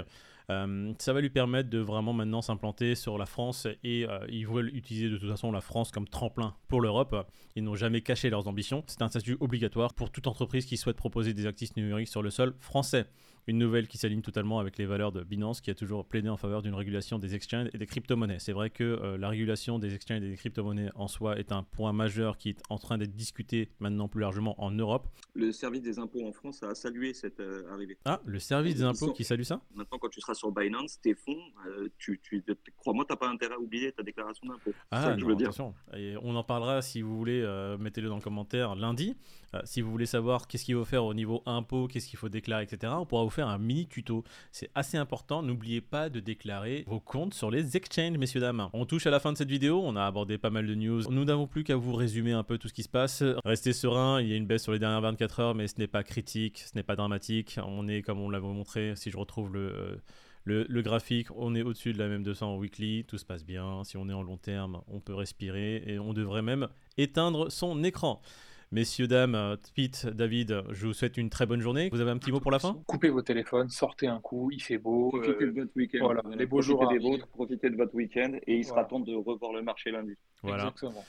Euh, 0.49 0.93
ça 0.97 1.13
va 1.13 1.21
lui 1.21 1.29
permettre 1.29 1.69
de 1.69 1.79
vraiment 1.79 2.13
maintenant 2.13 2.41
s'implanter 2.41 2.95
sur 2.95 3.17
la 3.17 3.25
France 3.25 3.67
et 3.83 4.07
euh, 4.07 4.19
ils 4.29 4.47
veulent 4.47 4.75
utiliser 4.75 5.09
de 5.09 5.17
toute 5.17 5.29
façon 5.29 5.51
la 5.51 5.61
France 5.61 5.91
comme 5.91 6.07
tremplin 6.07 6.55
pour 6.67 6.81
l'Europe. 6.81 7.27
Ils 7.55 7.63
n'ont 7.63 7.75
jamais 7.75 8.01
caché 8.01 8.29
leurs 8.29 8.47
ambitions. 8.47 8.83
C'est 8.87 9.01
un 9.01 9.09
statut 9.09 9.37
obligatoire 9.39 9.93
pour 9.93 10.11
toute 10.11 10.27
entreprise 10.27 10.65
qui 10.65 10.77
souhaite 10.77 10.97
proposer 10.97 11.33
des 11.33 11.45
actifs 11.45 11.75
numériques 11.75 12.09
sur 12.09 12.23
le 12.23 12.29
sol 12.29 12.55
français. 12.59 13.05
Une 13.49 13.57
nouvelle 13.57 13.87
qui 13.87 13.97
s'aligne 13.97 14.21
totalement 14.21 14.59
avec 14.59 14.77
les 14.77 14.85
valeurs 14.85 15.11
de 15.11 15.23
Binance 15.23 15.59
qui 15.59 15.71
a 15.71 15.73
toujours 15.73 16.05
plaidé 16.05 16.29
en 16.29 16.37
faveur 16.37 16.61
d'une 16.61 16.75
régulation 16.75 17.17
des 17.17 17.33
exchanges 17.33 17.67
et 17.73 17.79
des 17.79 17.87
crypto-monnaies. 17.87 18.37
C'est 18.37 18.53
vrai 18.53 18.69
que 18.69 19.15
la 19.17 19.27
régulation 19.29 19.79
des 19.79 19.95
exchanges 19.95 20.21
et 20.21 20.29
des 20.29 20.35
crypto-monnaies 20.35 20.91
en 20.93 21.07
soi 21.07 21.39
est 21.39 21.51
un 21.51 21.63
point 21.63 21.91
majeur 21.91 22.37
qui 22.37 22.49
est 22.49 22.61
en 22.69 22.77
train 22.77 22.99
d'être 22.99 23.15
discuté 23.15 23.71
maintenant 23.79 24.07
plus 24.07 24.21
largement 24.21 24.53
en 24.61 24.69
Europe. 24.69 25.07
Le 25.33 25.51
service 25.51 25.81
des 25.81 25.99
impôts 25.99 26.27
en 26.27 26.31
France 26.31 26.61
a 26.63 26.75
salué 26.75 27.13
cette 27.13 27.39
euh, 27.39 27.71
arrivée. 27.71 27.97
Ah, 28.05 28.21
le 28.25 28.39
service 28.39 28.75
des 28.75 28.83
impôts 28.83 29.13
qui 29.13 29.23
salue 29.23 29.43
ça? 29.43 29.61
Maintenant, 29.73 29.97
quand 29.97 30.09
tu 30.09 30.21
seras 30.21 30.33
sur 30.33 30.51
Binance, 30.51 30.99
tes 31.01 31.15
fonds, 31.15 31.39
euh, 31.67 31.87
tu, 31.97 32.19
tu 32.21 32.43
crois-moi, 32.77 33.05
tu 33.05 33.13
n'as 33.13 33.17
pas 33.17 33.29
intérêt 33.29 33.55
à 33.55 33.59
oublier 33.59 33.91
ta 33.91 34.03
déclaration 34.03 34.47
d'impôt. 34.47 34.71
Ah, 34.91 35.15
je 35.17 35.25
veux 35.25 35.33
attention. 35.33 35.73
Et 35.95 36.15
on 36.21 36.35
en 36.35 36.43
parlera 36.43 36.81
si 36.81 37.01
vous 37.01 37.17
voulez, 37.17 37.41
euh, 37.41 37.77
mettez-le 37.77 38.09
dans 38.09 38.17
le 38.17 38.21
commentaire 38.21 38.75
lundi. 38.75 39.15
si 39.63 39.81
vous 39.81 39.89
voulez 39.89 40.05
savoir 40.05 40.47
qu'est-ce 40.47 40.65
qu'il 40.65 40.75
faut 40.75 40.85
faire 40.85 41.05
au 41.05 41.13
niveau 41.13 41.41
impôt, 41.45 41.87
qu'est-ce 41.87 42.07
qu'il 42.07 42.19
faut 42.19 42.29
déclarer, 42.29 42.63
etc., 42.63 42.93
on 42.97 43.05
pourra 43.05 43.23
vous 43.23 43.29
faire 43.29 43.38
un 43.47 43.57
mini 43.57 43.87
tuto. 43.87 44.23
C'est 44.51 44.69
assez 44.75 44.97
important. 44.97 45.41
N'oubliez 45.43 45.81
pas 45.81 46.09
de 46.09 46.19
déclarer 46.19 46.83
vos 46.87 46.99
comptes 46.99 47.33
sur 47.33 47.51
les 47.51 47.77
exchanges, 47.77 48.17
messieurs, 48.17 48.41
dames. 48.41 48.69
On 48.73 48.85
touche 48.85 49.07
à 49.07 49.11
la 49.11 49.19
fin 49.19 49.31
de 49.31 49.37
cette 49.37 49.49
vidéo. 49.49 49.81
On 49.83 49.95
a 49.95 50.05
abordé 50.05 50.37
pas 50.37 50.49
mal 50.49 50.67
de 50.67 50.75
news. 50.75 51.03
Nous 51.09 51.25
n'avons 51.25 51.47
plus 51.47 51.63
qu'à 51.63 51.75
vous 51.75 51.93
résumer 51.93 52.31
un 52.31 52.43
peu 52.43 52.57
tout 52.57 52.67
ce 52.67 52.73
qui 52.73 52.83
se 52.83 52.89
passe. 52.89 53.23
Restez 53.45 53.73
serein, 53.73 54.21
il 54.21 54.27
y 54.27 54.33
a 54.33 54.35
une 54.35 54.45
baisse 54.45 54.63
sur 54.63 54.71
les 54.71 54.79
dernières 54.79 55.01
24 55.01 55.39
heures, 55.39 55.55
mais 55.55 55.67
ce 55.67 55.77
n'est 55.77 55.87
pas 55.87 56.03
critique, 56.03 56.59
ce 56.59 56.71
n'est 56.75 56.83
pas 56.83 56.95
dramatique. 56.95 57.59
On 57.65 57.87
est, 57.87 58.01
comme 58.01 58.19
on 58.19 58.29
l'avait 58.29 58.47
montré, 58.47 58.93
si 58.95 59.11
je 59.11 59.17
retrouve 59.17 59.53
le, 59.53 60.01
le, 60.43 60.81
graphique, 60.81 61.27
on 61.35 61.55
est 61.55 61.61
au-dessus 61.61 61.93
de 61.93 61.99
la 61.99 62.07
même 62.07 62.23
200 62.23 62.55
en 62.55 62.57
weekly, 62.57 63.05
tout 63.05 63.17
se 63.17 63.25
passe 63.25 63.45
bien. 63.45 63.83
Si 63.83 63.97
on 63.97 64.09
est 64.09 64.13
en 64.13 64.23
long 64.23 64.37
terme, 64.37 64.81
on 64.87 64.99
peut 64.99 65.13
respirer 65.13 65.83
et 65.85 65.99
on 65.99 66.13
devrait 66.13 66.41
même 66.41 66.67
éteindre 66.97 67.51
son 67.51 67.83
écran. 67.83 68.21
Messieurs, 68.71 69.07
dames, 69.07 69.57
Pete, 69.75 70.05
David, 70.05 70.61
je 70.69 70.85
vous 70.85 70.93
souhaite 70.93 71.17
une 71.17 71.31
très 71.31 71.47
bonne 71.47 71.59
journée. 71.59 71.89
Vous 71.91 72.01
avez 72.01 72.11
un 72.11 72.19
petit 72.19 72.31
mot 72.31 72.39
pour 72.39 72.51
la 72.51 72.59
fin? 72.59 72.79
Coupez 72.85 73.09
vos 73.09 73.23
téléphones, 73.23 73.67
sortez 73.69 74.05
un 74.05 74.19
coup, 74.19 74.51
il 74.51 74.61
fait 74.61 74.77
beau. 74.77 75.09
Profitez 75.09 75.47
de 75.47 75.59
votre 75.59 75.71
week-end. 75.75 75.97
Voilà, 76.01 76.21
les 76.37 76.45
beaux 76.45 76.61
jours. 76.61 76.87
Profitez 77.33 77.71
de 77.71 77.75
votre 77.75 77.95
week-end 77.95 78.33
et 78.45 78.57
il 78.57 78.63
sera 78.63 78.85
temps 78.85 78.99
de 78.99 79.15
revoir 79.15 79.53
le 79.53 79.63
marché 79.63 79.89
lundi. 79.89 80.13
Voilà. 80.43 80.67
Exactement. 80.67 81.03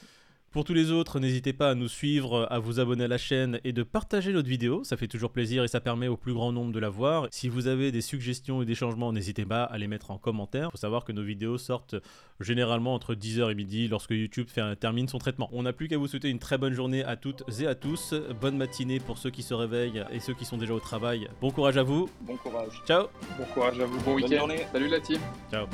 Pour 0.52 0.64
tous 0.64 0.74
les 0.74 0.90
autres, 0.90 1.20
n'hésitez 1.20 1.52
pas 1.52 1.70
à 1.70 1.74
nous 1.76 1.86
suivre, 1.86 2.48
à 2.50 2.58
vous 2.58 2.80
abonner 2.80 3.04
à 3.04 3.08
la 3.08 3.18
chaîne 3.18 3.60
et 3.62 3.72
de 3.72 3.84
partager 3.84 4.32
notre 4.32 4.48
vidéo. 4.48 4.82
Ça 4.82 4.96
fait 4.96 5.06
toujours 5.06 5.30
plaisir 5.30 5.62
et 5.62 5.68
ça 5.68 5.80
permet 5.80 6.08
au 6.08 6.16
plus 6.16 6.34
grand 6.34 6.50
nombre 6.50 6.72
de 6.72 6.80
la 6.80 6.88
voir. 6.88 7.28
Si 7.30 7.48
vous 7.48 7.68
avez 7.68 7.92
des 7.92 8.00
suggestions 8.00 8.60
et 8.60 8.64
des 8.64 8.74
changements, 8.74 9.12
n'hésitez 9.12 9.44
pas 9.44 9.62
à 9.62 9.78
les 9.78 9.86
mettre 9.86 10.10
en 10.10 10.18
commentaire. 10.18 10.70
Il 10.70 10.72
faut 10.72 10.76
savoir 10.76 11.04
que 11.04 11.12
nos 11.12 11.22
vidéos 11.22 11.56
sortent 11.56 11.94
généralement 12.40 12.94
entre 12.94 13.14
10h 13.14 13.52
et 13.52 13.54
midi 13.54 13.86
lorsque 13.86 14.10
YouTube 14.10 14.48
termine 14.80 15.06
son 15.06 15.18
traitement. 15.18 15.48
On 15.52 15.62
n'a 15.62 15.72
plus 15.72 15.86
qu'à 15.86 15.98
vous 15.98 16.08
souhaiter 16.08 16.30
une 16.30 16.40
très 16.40 16.58
bonne 16.58 16.74
journée 16.74 17.04
à 17.04 17.14
toutes 17.14 17.44
et 17.60 17.68
à 17.68 17.76
tous. 17.76 18.12
Bonne 18.40 18.56
matinée 18.56 18.98
pour 18.98 19.18
ceux 19.18 19.30
qui 19.30 19.44
se 19.44 19.54
réveillent 19.54 20.02
et 20.10 20.18
ceux 20.18 20.34
qui 20.34 20.44
sont 20.44 20.56
déjà 20.56 20.74
au 20.74 20.80
travail. 20.80 21.28
Bon 21.40 21.52
courage 21.52 21.76
à 21.76 21.84
vous. 21.84 22.10
Bon 22.22 22.36
courage. 22.36 22.82
Ciao. 22.88 23.06
Bon 23.38 23.44
courage 23.54 23.78
à 23.78 23.84
vous. 23.84 24.00
Bon 24.00 24.14
week-end. 24.16 24.48
Salut 24.72 24.88
la 24.88 24.98
team. 24.98 25.20
Ciao. 25.48 25.66